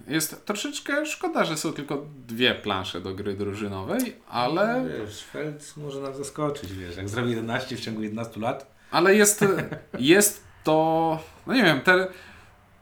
[0.08, 6.00] Jest troszeczkę szkoda, że są tylko dwie plansze do gry drużynowej, ale, Wiesz, Feld może
[6.00, 8.66] nas zaskoczyć, wiesz, jak zrobi 11 w ciągu 11 lat.
[8.90, 9.44] ale jest,
[9.98, 11.18] jest to.
[11.46, 12.08] No nie wiem, te,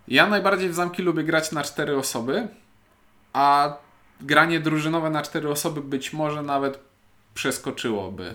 [0.09, 2.49] ja najbardziej w zamki lubię grać na cztery osoby,
[3.33, 3.77] a
[4.21, 6.79] granie drużynowe na cztery osoby być może nawet
[7.35, 8.35] przeskoczyłoby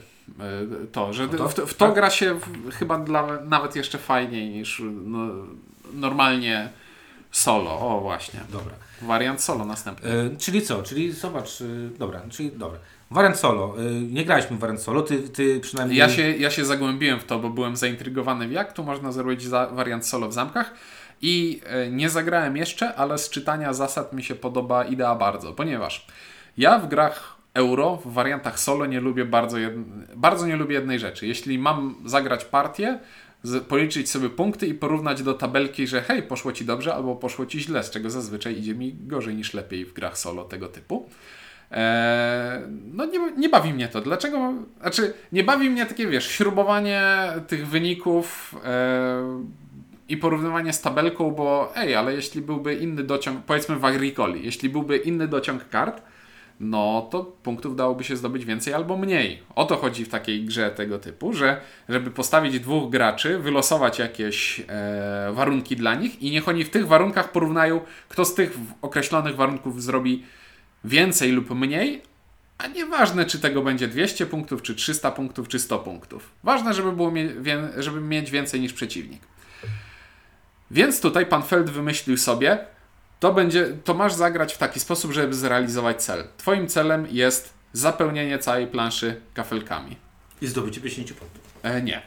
[0.91, 1.95] to, że No to- w, to- w to tak.
[1.95, 5.27] gra się w, chyba dla, nawet jeszcze fajniej niż no,
[5.93, 6.69] normalnie
[7.32, 7.80] solo.
[7.80, 8.39] O, właśnie.
[8.51, 8.73] Dobra.
[9.01, 10.09] Wariant solo następny.
[10.09, 10.84] E, czyli co?
[10.84, 11.65] Czyli zobacz, e,
[11.97, 12.80] dobra, czyli dobra.
[13.11, 13.75] Wariant solo.
[13.77, 15.97] E, nie graliśmy w wariant solo, ty, ty przynajmniej...
[15.99, 19.67] Ja się, ja się zagłębiłem w to, bo byłem zaintrygowany, jak tu można zrobić za,
[19.67, 20.73] wariant solo w zamkach.
[21.21, 26.07] I e, nie zagrałem jeszcze, ale z czytania zasad mi się podoba idea bardzo, ponieważ
[26.57, 29.74] ja w grach euro, w wariantach solo nie lubię bardzo, jed...
[30.16, 31.28] bardzo nie lubię jednej rzeczy.
[31.28, 33.00] Jeśli mam zagrać partię,
[33.43, 37.45] z, policzyć sobie punkty i porównać do tabelki, że hej, poszło ci dobrze albo poszło
[37.45, 41.10] ci źle, z czego zazwyczaj idzie mi gorzej niż lepiej w grach solo tego typu.
[41.72, 42.62] Eee,
[42.93, 44.02] no nie, nie bawi mnie to.
[44.02, 44.54] Dlaczego?
[44.82, 47.04] Znaczy, nie bawi mnie takie, wiesz, śrubowanie
[47.47, 49.45] tych wyników eee,
[50.10, 54.70] i porównywanie z tabelką, bo ej, ale jeśli byłby inny dociąg, powiedzmy w Agricoli, jeśli
[54.70, 56.02] byłby inny dociąg kart,
[56.60, 59.43] no to punktów dałoby się zdobyć więcej albo mniej.
[59.55, 64.60] O to chodzi w takiej grze tego typu, że żeby postawić dwóch graczy, wylosować jakieś
[64.68, 69.36] e, warunki dla nich i niech oni w tych warunkach porównają, kto z tych określonych
[69.36, 70.24] warunków zrobi
[70.84, 72.01] więcej lub mniej,
[72.57, 76.32] a nieważne, czy tego będzie 200 punktów, czy 300 punktów, czy 100 punktów.
[76.43, 77.34] Ważne, żeby, było mie-
[77.78, 79.22] żeby mieć więcej niż przeciwnik.
[80.72, 82.57] Więc tutaj pan Feld wymyślił sobie,
[83.20, 86.24] to, będzie, to masz zagrać w taki sposób, żeby zrealizować cel.
[86.38, 89.95] Twoim celem jest zapełnienie całej planszy kafelkami.
[90.41, 91.41] I zdobycie 50 punktów.
[91.63, 92.01] E, nie.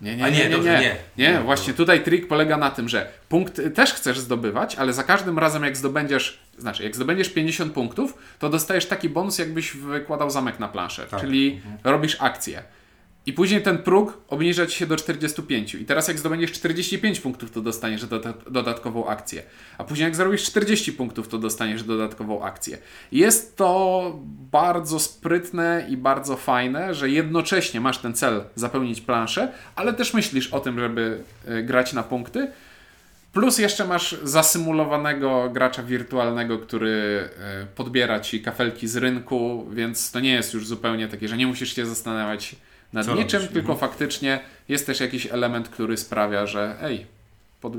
[0.00, 0.96] Nie, nie, A nie, nie, nie, dobrze, nie.
[1.16, 1.32] nie.
[1.32, 5.38] Nie, właśnie tutaj trik polega na tym, że punkt też chcesz zdobywać, ale za każdym
[5.38, 10.58] razem jak zdobędziesz, znaczy jak zdobędziesz 50 punktów, to dostajesz taki bonus jakbyś wykładał zamek
[10.60, 11.20] na planszę, Tak.
[11.20, 12.62] czyli robisz akcję.
[13.26, 15.74] I później ten próg obniża ci się do 45.
[15.74, 19.42] I teraz jak zdobędziesz 45 punktów, to dostaniesz doda- dodatkową akcję.
[19.78, 22.78] A później jak zarobisz 40 punktów, to dostaniesz dodatkową akcję.
[23.12, 24.12] Jest to
[24.52, 30.52] bardzo sprytne i bardzo fajne, że jednocześnie masz ten cel zapełnić planszę, ale też myślisz
[30.52, 32.50] o tym, żeby y, grać na punkty.
[33.32, 40.20] Plus jeszcze masz zasymulowanego gracza wirtualnego, który e, podbiera ci kafelki z rynku, więc to
[40.20, 42.56] nie jest już zupełnie takie, że nie musisz się zastanawiać
[42.92, 43.52] nad Co niczym, robisz?
[43.54, 43.90] tylko Mhm.
[43.90, 47.06] faktycznie jest też jakiś element, który sprawia, że ej,
[47.60, 47.72] pod...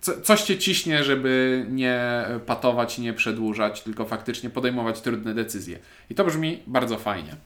[0.00, 5.78] co, coś cię ciśnie, żeby nie patować, nie przedłużać, tylko faktycznie podejmować trudne decyzje.
[6.10, 7.36] I to brzmi bardzo fajnie.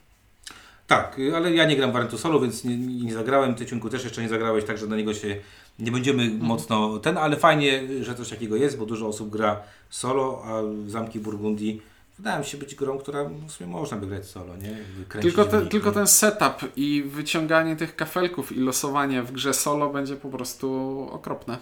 [0.86, 3.54] Tak, ale ja nie gram wariantu solo, więc nie, nie zagrałem.
[3.54, 5.36] Ty Ciunku też jeszcze nie zagrałeś, także na niego się
[5.78, 6.42] nie będziemy Mhm.
[6.42, 11.20] mocno ten, ale fajnie, że coś takiego jest, bo dużo osób gra solo, a Zamki
[11.20, 11.82] Burgundii
[12.18, 14.76] wydaje mi się być grą, która w sumie można by grać solo, nie?
[15.08, 19.90] Kręcić Tylko, te, tylko ten setup i wyciąganie tych kafelków i losowanie w grze solo
[19.90, 20.68] będzie po prostu
[21.12, 21.58] okropne.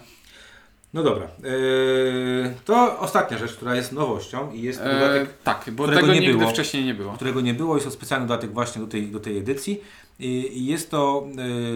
[0.93, 5.65] No dobra, yy, to ostatnia rzecz, która jest nowością i jest to E, dodatek tak,
[5.71, 6.49] bo którego tego nie nigdy było.
[6.49, 7.13] wcześniej nie było.
[7.13, 7.75] którego nie było.
[7.75, 9.81] Jest to specjalny dodatek właśnie do tej, do tej edycji.
[10.19, 11.27] I i jest to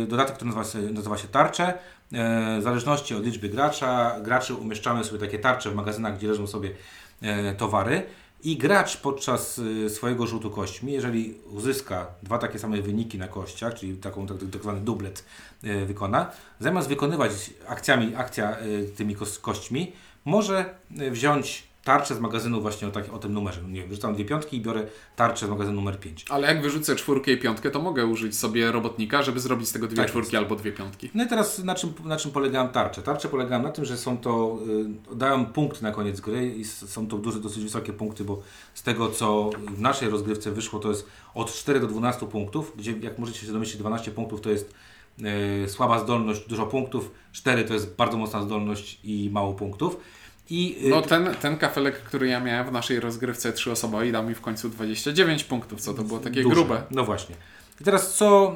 [0.04, 1.64] y, dodatek, który nazywa się, nazywa się Tarcze.
[2.14, 6.48] E, W zależności od liczby gracza, graczy umieszczamy sobie takie tarcze w magazynach, gdzie leżą
[6.48, 6.70] sobie
[7.22, 8.04] e, towary.
[8.48, 13.74] I gracz podczas y, swojego rzutu kośćmi, jeżeli uzyska dwa takie same wyniki na kościach,
[13.74, 15.26] czyli taką tak, tak zwany dublet
[15.64, 17.32] e, wykona, zamiast wykonywać
[17.68, 19.94] akcjami, akcja e, tymi kośćmi,
[20.26, 23.62] może wziąć tarczę z magazynu właśnie o, tak, o tym numerze.
[23.62, 26.26] Nie wiem, wrzucam dwie piątki i biorę tarczę z magazynu numer 5.
[26.30, 29.88] Ale jak wyrzucę czwórkę i piątkę, to mogę użyć sobie robotnika, żeby zrobić z tego
[29.88, 30.44] dwie Tak czwórki jest.
[30.44, 31.10] albo dwie piątki.
[31.14, 33.02] No i teraz na czym, na czym polegają tarcze?
[33.02, 34.60] Tarcze polegają na tym, że są to,
[35.12, 38.42] y, dają punkty na koniec gry i są to duże, dosyć wysokie punkty, bo
[38.74, 42.92] z tego co w naszej rozgrywce wyszło to jest od 4 do 12 punktów, gdzie
[43.02, 44.74] jak możecie się domyślić 12 punktów to jest
[45.66, 49.98] y, słaba zdolność, dużo punktów, 4 to jest bardzo mocna zdolność i mało punktów.
[50.50, 54.36] I, y, No ten, ten kafelek, który ja miałem w naszej rozgrywce trzyosobowej dał mi
[54.36, 56.56] w końcu 29 punktów, co to było takie duże.
[56.56, 56.84] grube.
[56.92, 57.36] No właśnie.
[57.82, 58.56] I teraz co,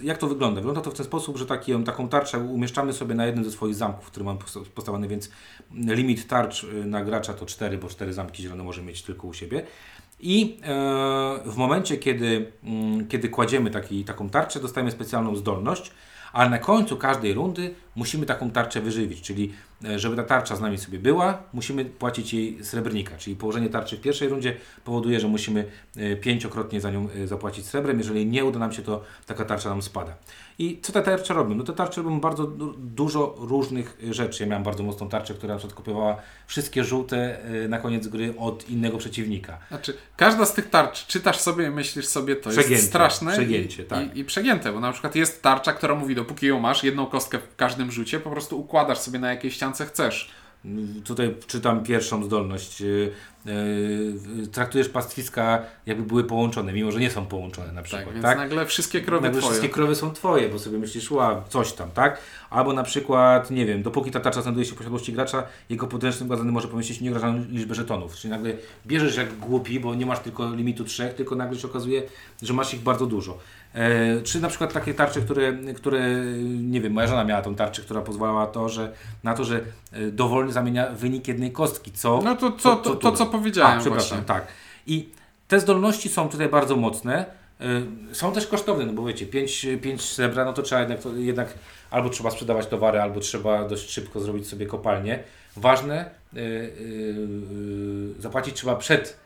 [0.00, 0.60] y, jak to wygląda?
[0.60, 3.74] Wygląda to w ten sposób, że taki, taką tarczę umieszczamy sobie na jednym ze swoich
[3.74, 5.30] zamków, który mam posta- postawiony, więc
[5.74, 9.32] limit tarcz y, na gracza to 4, bo 4 zamki zielone może mieć tylko u
[9.34, 9.62] siebie.
[10.20, 10.68] I e,
[11.44, 15.90] w momencie, kiedy, mm, kiedy kładziemy taki, taką tarczę, dostajemy specjalną zdolność,
[16.32, 19.52] ale na końcu każdej rundy musimy taką tarczę wyżywić, czyli
[19.96, 24.00] żeby ta tarcza z nami sobie była, musimy płacić jej srebrnika, czyli położenie tarczy w
[24.00, 25.64] pierwszej rundzie powoduje, że musimy
[25.96, 29.68] e, pięciokrotnie za nią e, zapłacić srebrem, jeżeli nie uda nam się, to taka tarcza
[29.68, 30.14] nam spada.
[30.62, 31.54] I co te tarcze robią?
[31.54, 34.42] No te tarcze robią bardzo du- dużo różnych rzeczy.
[34.42, 38.34] Ja miałem bardzo mocną tarczę, która na przykład kopiowała wszystkie żółte e, na koniec gry
[38.38, 39.58] od innego przeciwnika.
[39.68, 43.86] Znaczy, każda z tych tarcz czytasz sobie i myślisz sobie, to jest straszne przegięcie, i,
[43.86, 44.16] tak.
[44.16, 47.38] i, i przegięte, bo na przykład jest tarcza, która mówi, dopóki ją masz, jedną kostkę
[47.38, 50.30] w każdym rzucie, po prostu układasz sobie na jakiej ściance chcesz.
[51.04, 52.80] Tutaj czytam pierwszą zdolność.
[52.80, 53.12] Yy,
[53.46, 58.04] yy, traktujesz pastwiska jakby były połączone, mimo że nie są połączone na przykład.
[58.04, 58.38] Tak, więc tak?
[58.38, 59.50] nagle wszystkie krowy Nagle twoje.
[59.50, 62.18] wszystkie krowy są twoje, bo sobie myślisz, ła, coś tam, tak?
[62.50, 66.26] Albo na przykład, nie wiem, dopóki ta tarcza znajduje się w posiadłości gracza, jego podręczny
[66.26, 68.16] magazyn może pomieścić nieograniczoną liczbę żetonów.
[68.16, 68.52] Czyli nagle
[68.86, 72.02] bierzesz jak głupi, bo nie masz tylko limitu trzech, tylko nagle się okazuje,
[72.42, 73.38] że masz ich bardzo dużo.
[73.74, 76.00] E, czy na przykład takie tarcze, które, które,
[76.46, 78.92] nie wiem, moja żona miała tą tarczę, która pozwalała to, że,
[79.24, 79.60] na to, że
[79.92, 82.20] e, dowolnie zamienia wynik jednej kostki, co...
[82.24, 84.34] No to, to, to, to, co powiedziałem A, przepraszam, właśnie.
[84.34, 84.46] tak.
[84.86, 85.08] I
[85.48, 87.42] te zdolności są tutaj bardzo mocne.
[88.12, 91.16] Y, Są też kosztowne, no bo wiecie, 5, pięć srebra, no to trzeba jednak, to
[91.16, 91.54] jednak
[91.90, 95.18] albo trzeba sprzedawać towary, albo trzeba dość szybko zrobić sobie kopalnię.
[95.56, 96.42] Ważne, y, y,
[98.18, 99.16] y, zapłacić trzeba przed,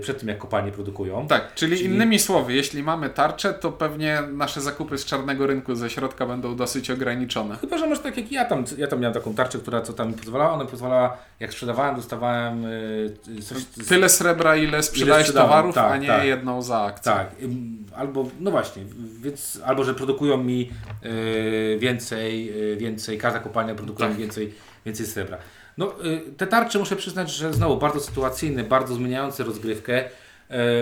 [0.00, 1.26] przed tym, jak kopalnie produkują.
[1.26, 5.74] Tak, czyli, Czyli- innymi słowy, jeśli mamy tarczę, to pewnie nasze zakupy z czarnego rynku
[5.74, 7.56] ze środka będą dosyć ograniczone.
[7.56, 10.08] Chyba, że masz tak jak ja tam, ja tam miałem taką tarczę, która co tam
[10.08, 13.64] mi pozwalała, ona pozwalała, jak sprzedawałem, dostawałem y, coś...
[13.88, 16.24] Tyle srebra, ile sprzedałeś sprzedałem, towarów, tak, a nie tak.
[16.24, 17.12] jedną za akcję.
[17.12, 18.82] Tak, ym, albo, no właśnie,
[19.20, 20.70] więc, albo że produkują mi
[21.04, 24.20] y, więcej, y, więcej, każda kopalnia produkuje mi Tak.
[24.20, 24.54] więcej,
[24.86, 25.38] więcej srebra.
[25.78, 30.08] No, y, te tarcze muszę przyznać, że znowu bardzo sytuacyjne, bardzo zmieniające rozgrywkę, y,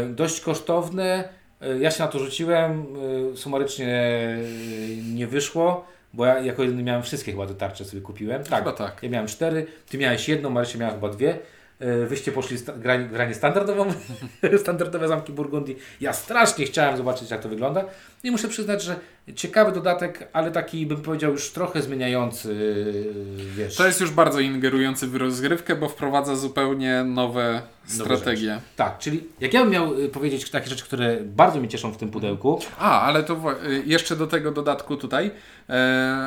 [0.08, 1.28] dość kosztowne.
[1.62, 2.86] Y, ja się na to rzuciłem,
[3.34, 4.10] sumarycznie
[5.14, 8.44] nie wyszło, bo ja jako jedyny miałem wszystkie chyba te tarcze sobie kupiłem.
[8.44, 9.02] Tak, Chyba tak.
[9.02, 11.38] ja miałem cztery, ty miałeś jedną, Marysia miała chyba dwie.
[12.06, 13.86] Wyście poszli sta- granie, granie standardową,
[14.62, 15.76] standardowe zamki Burgundii.
[16.00, 17.84] Ja strasznie chciałem zobaczyć, jak to wygląda.
[18.24, 18.96] I muszę przyznać, że
[19.36, 22.54] Ciekawy dodatek, ale taki bym powiedział już trochę zmieniający,
[23.36, 23.76] yy, wiesz.
[23.76, 28.60] To jest już bardzo ingerujący w rozgrywkę, bo wprowadza zupełnie nowe strategie.
[28.76, 31.96] Tak, czyli jak ja bym miał y, powiedzieć takie rzeczy, które bardzo mnie cieszą w
[31.96, 35.30] tym pudełku, A, ale to y, jeszcze do tego dodatku tutaj,
[35.68, 35.72] e,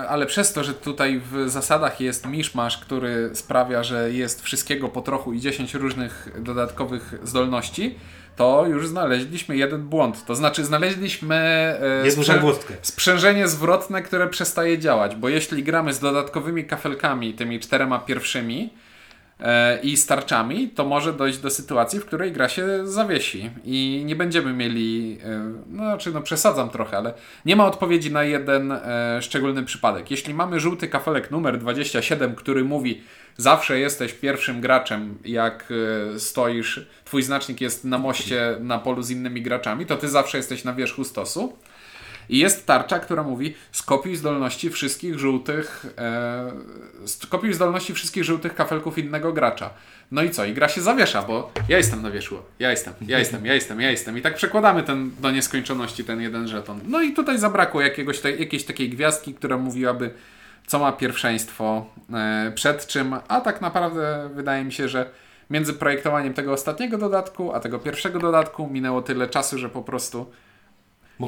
[0.10, 5.02] ale przez to, że tutaj w zasadach jest miszmasz, który sprawia, że jest wszystkiego po
[5.02, 7.96] trochu i 10 różnych dodatkowych zdolności,
[8.36, 10.26] to już znaleźliśmy jeden błąd.
[10.26, 12.04] To znaczy znaleźliśmy e,
[12.82, 18.74] sprzężenie zwrotne, które przestaje działać, bo jeśli gramy z dodatkowymi kafelkami, tymi czterema pierwszymi,
[19.84, 24.54] i starczami, to może dojść do sytuacji, w której gra się zawiesi i nie będziemy
[24.54, 27.14] mieli, e, no znaczy no przesadzam trochę, ale
[27.46, 30.12] nie ma odpowiedzi na jeden e, szczególny przypadek.
[30.12, 33.02] Jeśli mamy żółty kafelek numer 27, który mówi
[33.38, 35.74] zawsze jesteś pierwszym graczem, jak
[36.16, 40.38] e, stoisz, twój znacznik jest na moście na polu z innymi graczami, to ty zawsze
[40.38, 41.54] jesteś na wierzchu stosu.
[42.30, 46.52] I jest tarcza, która mówi skopiuj zdolności wszystkich żółtych e,
[47.06, 49.70] skopiuj zdolności wszystkich żółtych kafelków innego gracza.
[50.12, 50.46] No i co?
[50.46, 53.82] I gra się zawiesza, bo ja jestem na wierzchu, ja jestem, ja jestem, ja jestem,
[53.82, 54.18] ja jestem.
[54.18, 56.80] I tak przekładamy ten do nieskończoności ten jeden żeton.
[56.88, 60.14] No i tutaj zabrakło jakiegoś te, jakiejś takiej gwiazdki, która mówiłaby,
[60.68, 65.10] co ma pierwszeństwo e, przed czym, a tak naprawdę wydaje mi się, że
[65.50, 70.32] między projektowaniem tego ostatniego dodatku, a tego pierwszego dodatku minęło tyle czasu, że po prostu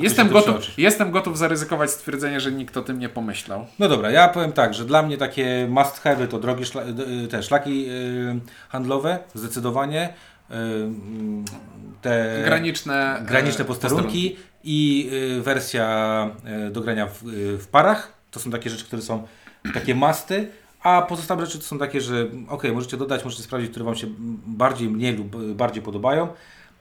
[0.04, 3.66] Jestem gotów, jestem gotów zaryzykować stwierdzenie, że nikt o tym nie pomyślał.
[3.80, 6.82] No dobra, ja powiem tak, że dla mnie takie must have to drogie szla,
[7.24, 8.40] y, te szlaki y,
[8.70, 10.14] handlowe, zdecydowanie.
[10.52, 10.56] Y,
[12.02, 16.30] te Graniczne, e, graniczne posterunki i y, wersja
[16.72, 17.24] do grania w,
[17.60, 18.14] w parach.
[18.32, 19.28] To są takie rzeczy, które są
[19.74, 20.48] takie masty.
[20.84, 24.08] A pozostałe rzeczy to są takie, że ok, możecie dodać, możecie sprawdzić, które Wam się
[24.48, 26.28] bardziej, mniej lub bardziej podobają.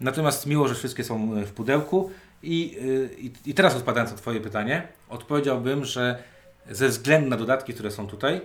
[0.00, 2.10] Natomiast miło, że wszystkie są w pudełku.
[2.44, 6.22] I, y, i, I teraz odpowiadając na Twoje pytanie, odpowiedziałbym, że
[6.70, 8.40] ze względu na dodatki, które są tutaj,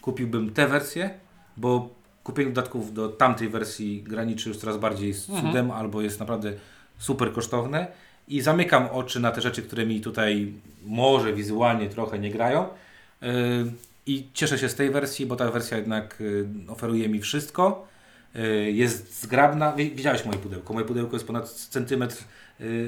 [0.00, 1.10] kupiłbym te wersje,
[1.56, 1.88] bo
[2.24, 6.52] kupienie dodatków do tamtej wersji graniczy już coraz bardziej z cudem, albo jest naprawdę
[6.98, 7.86] super kosztowne.
[8.28, 10.52] I zamykam oczy na te rzeczy, które mi tutaj
[10.84, 12.68] może wizualnie trochę nie grają.
[13.22, 13.28] Yy,
[14.06, 17.88] I cieszę się z tej wersji, bo ta wersja jednak yy, oferuje mi wszystko.
[18.34, 19.72] Yy, Jest zgrabna.
[19.72, 20.74] Wi- Widziałeś moje pudełko.
[20.74, 22.16] Moje pudełko jest ponad centymetr,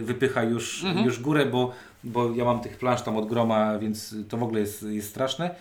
[0.03, 1.73] wypycha już, już górę, bo,
[2.05, 5.55] bo ja mam tych plansz tam od groma, więc to w ogóle jest, jest straszne.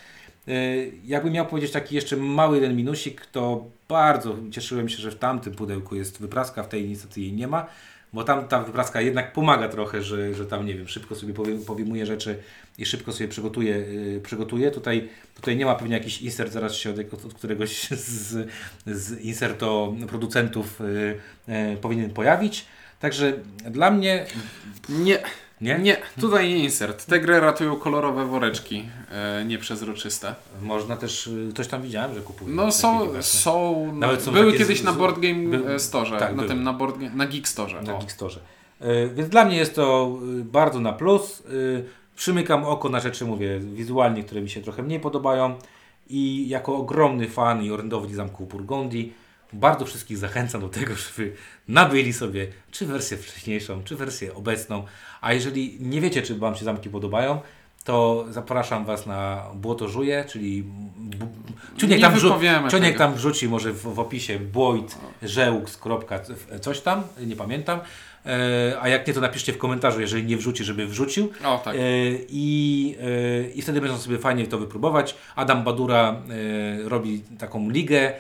[0.47, 5.15] Yy, Jakbym miał powiedzieć taki jeszcze mały jeden minusik, to bardzo cieszyłem się, że w
[5.15, 7.65] tamtym pudełku jest wypraska, w tej niestety jej nie ma,
[8.13, 11.65] bo tam ta wypraska jednak pomaga trochę, że, że tam nie wiem, szybko sobie powie-
[11.65, 12.37] powimuje rzeczy
[12.77, 13.75] i szybko sobie przygotuje.
[13.77, 14.71] Yy, przygotuje.
[14.71, 18.49] Tutaj, tutaj nie ma pewnie jakiś insert, zaraz się od, od któregoś z,
[18.85, 20.79] z inserto producentów
[21.47, 22.65] yy, yy, powinien pojawić.
[23.03, 23.33] Także
[23.71, 24.25] dla mnie
[24.89, 25.19] Nie,
[25.61, 27.05] nie, nie, tutaj nie insert.
[27.05, 30.35] Te gry ratują kolorowe woreczki, e, nieprzezroczyste.
[30.61, 32.55] można też, yy, coś tam widziałem, że kupuje.
[32.55, 36.29] No są, są, Nawet są były kiedyś z- na Board Game by- e, Store, tak,
[36.29, 36.47] na były.
[36.47, 37.81] tym, na, board, na Geek Store.
[37.81, 37.99] na o.
[37.99, 38.39] Geekstorze.
[38.81, 41.39] Y, Więc dla mnie jest to y, bardzo na plus.
[41.51, 41.83] Y,
[42.15, 45.55] Przymykam oko na rzeczy, mówię, wizualnie, które mi się trochę mniej podobają.
[46.09, 49.13] I jako ogromny fan i orędownik Zamku Burgundii
[49.53, 51.33] bardzo wszystkich zachęcam do tego, żeby
[51.67, 54.83] nabyli sobie czy wersję wcześniejszą, czy wersję obecną.
[55.21, 57.41] A jeżeli nie wiecie, czy Wam się zamki podobają,
[57.83, 60.63] to zapraszam Was na Błoto Żuje, czyli
[61.77, 62.29] Ciuniek, Nie tam, wrzu-
[62.71, 66.19] Ciuniek tam wrzuci może w, w opisie błoit, żełks, kropka,
[66.61, 67.79] coś tam, nie pamiętam.
[68.25, 71.31] E, a jak nie, to napiszcie w komentarzu, jeżeli nie wrzuci, żeby wrzucił.
[71.45, 71.75] O, tak.
[71.75, 71.79] E,
[72.29, 75.15] i, e, I wtedy będą sobie fajnie to wypróbować.
[75.35, 76.15] Adam Badura
[76.85, 78.13] robi taką ligę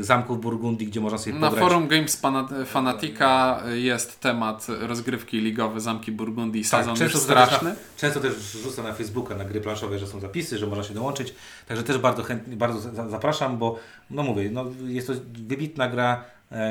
[0.00, 1.64] zamków Burgundii, gdzie można sobie Na pograć.
[1.68, 2.22] forum Games
[2.66, 7.70] Fanatica jest temat rozgrywki ligowe Zamki Burgundii, sezon Tak, często, straszny.
[7.70, 10.94] Na, często też wrzucam na Facebooka, na gry planszowe, że są zapisy, że można się
[10.94, 11.34] dołączyć.
[11.68, 13.78] Także też bardzo chętnie, bardzo za- zapraszam, bo
[14.10, 15.12] no mówię, no jest to
[15.46, 16.24] wybitna gra,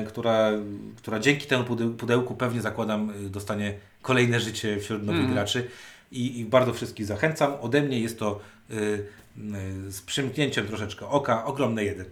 [0.08, 0.52] która,
[0.98, 5.34] która dzięki temu pudeł- pudełku pewnie zakładam y, dostanie kolejne życie wśród nowych Mhm.
[5.34, 5.68] graczy
[6.12, 7.54] i, i bardzo wszystkich zachęcam.
[7.62, 8.40] Ode mnie jest to
[8.72, 12.06] y, y, z przymknięciem troszeczkę oka, ogromny jeden.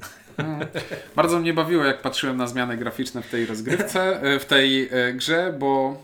[1.15, 5.13] Bardzo mnie bawiło, jak patrzyłem na zmiany graficzne w tej rozgrywce, e, w tej e,
[5.13, 6.03] grze, bo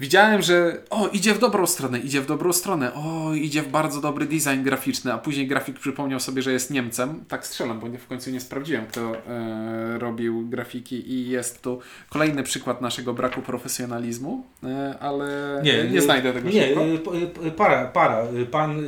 [0.00, 4.00] widziałem, że o, idzie w dobrą stronę, idzie w dobrą stronę, o, idzie w bardzo
[4.00, 7.24] dobry design graficzny, a później grafik przypomniał sobie, że jest Niemcem.
[7.28, 11.80] Tak strzelam, bo nie, w końcu nie sprawdziłem, kto e, robił grafiki i jest tu
[12.08, 16.80] kolejny przykład naszego braku profesjonalizmu, e, ale nie, nie znajdę tego Nie, szybko.
[17.10, 18.82] p- y, para, para, y, pan,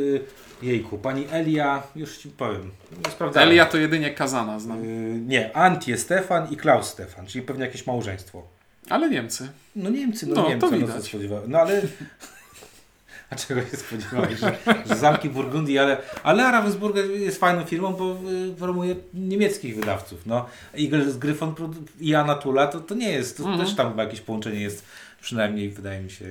[0.63, 2.71] jejku, pani Elia, już Ci powiem,
[3.11, 3.49] sprawdzałem.
[3.49, 7.87] Elia to jedynie Kazana znam, Y, nie, Antje Stefan i Klaus Stefan, czyli pewnie jakieś
[7.87, 8.43] małżeństwo.
[8.89, 9.49] Ale Niemcy.
[9.77, 10.97] No Niemcy, no, No, to Niemcy, no widać.
[10.97, 11.51] co spodziewałem.
[11.51, 11.83] No ale,
[13.31, 14.57] A czego się spodziewałeś, że,
[14.87, 18.17] że Zamki Burgundii, ale, ale Ravensburger jest fajną firmą, bo
[18.53, 20.27] y, promuje niemieckich wydawców.
[20.27, 20.47] No.
[20.79, 23.67] Eagles Gryfon produ- i Anatula to, to nie jest, to Mhm.
[23.67, 24.85] też tam jakieś połączenie jest,
[25.21, 26.25] przynajmniej wydaje mi się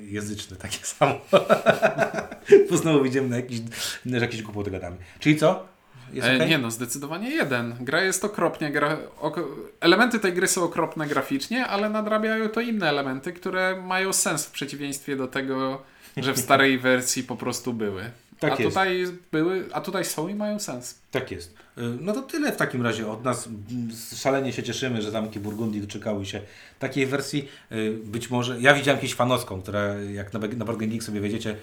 [0.00, 1.14] języczne takie samo.
[2.70, 3.60] bo znowu idziemy na jakiś,
[4.04, 4.96] na jakieś głupoty gadamy.
[5.20, 5.66] Czyli co?
[6.12, 6.48] Jest E, okej?
[6.48, 7.74] Nie no, zdecydowanie jeden.
[7.80, 8.70] Gra jest okropnie.
[8.70, 8.96] Gra...
[9.20, 9.40] ok-
[9.80, 14.50] Elementy tej gry są okropne graficznie, ale nadrabiają to inne elementy, które mają sens w
[14.50, 15.82] przeciwieństwie do tego,
[16.16, 18.02] że w starej wersji po prostu były.
[18.40, 18.68] Tak a jest.
[18.68, 20.98] tutaj były, a tutaj są i mają sens.
[21.10, 21.50] Tak jest.
[21.78, 23.48] Y, No to tyle w takim razie od nas.
[24.16, 26.40] Szalenie się cieszymy, że zamki Burgundii doczekały się
[26.78, 27.48] takiej wersji.
[27.72, 31.20] Y, Być może, ja widziałem jakieś fanowską, która jak na, na Board Game Geek sobie
[31.20, 31.56] wejdziecie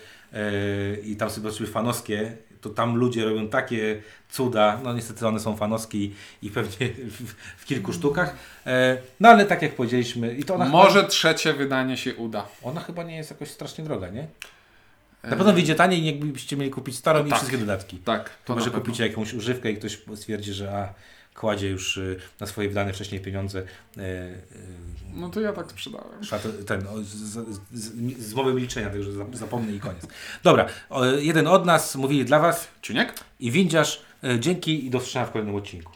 [1.03, 2.37] i tam sobie zobaczyły fanowskie,
[2.69, 5.97] to tam ludzie robią takie cuda, no niestety one są fanowskie
[6.41, 8.35] i, pewnie w, w kilku sztukach.
[8.65, 12.41] E, No ale tak jak powiedzieliśmy, i to ona, Może trzecie wydanie się uda.
[12.41, 14.27] chyba, ona chyba nie jest jakoś strasznie droga, nie?
[15.23, 17.37] Na E, pewno wyjdzie taniej, jakbyście mieli kupić starą i tak.
[17.37, 17.97] wszystkie dodatki.
[17.97, 18.79] Tak, to na pewno.
[18.79, 20.93] kupicie jakąś używkę i ktoś stwierdzi, że a,
[21.39, 24.37] kładzie już y, na swoje wydane wcześniej pieniądze y, y,
[25.13, 26.07] No to ja tak sprzedałem.
[26.67, 30.07] ten, o, z, z, z, z mowy milczenia, także zap- zapomnę i koniec.
[30.43, 33.13] Dobra, o, jeden od nas, mówili dla Was Czuniek?
[33.39, 34.01] i Windziarz,
[34.39, 35.91] dzięki i do usłyszenia w kolejnym odcinku.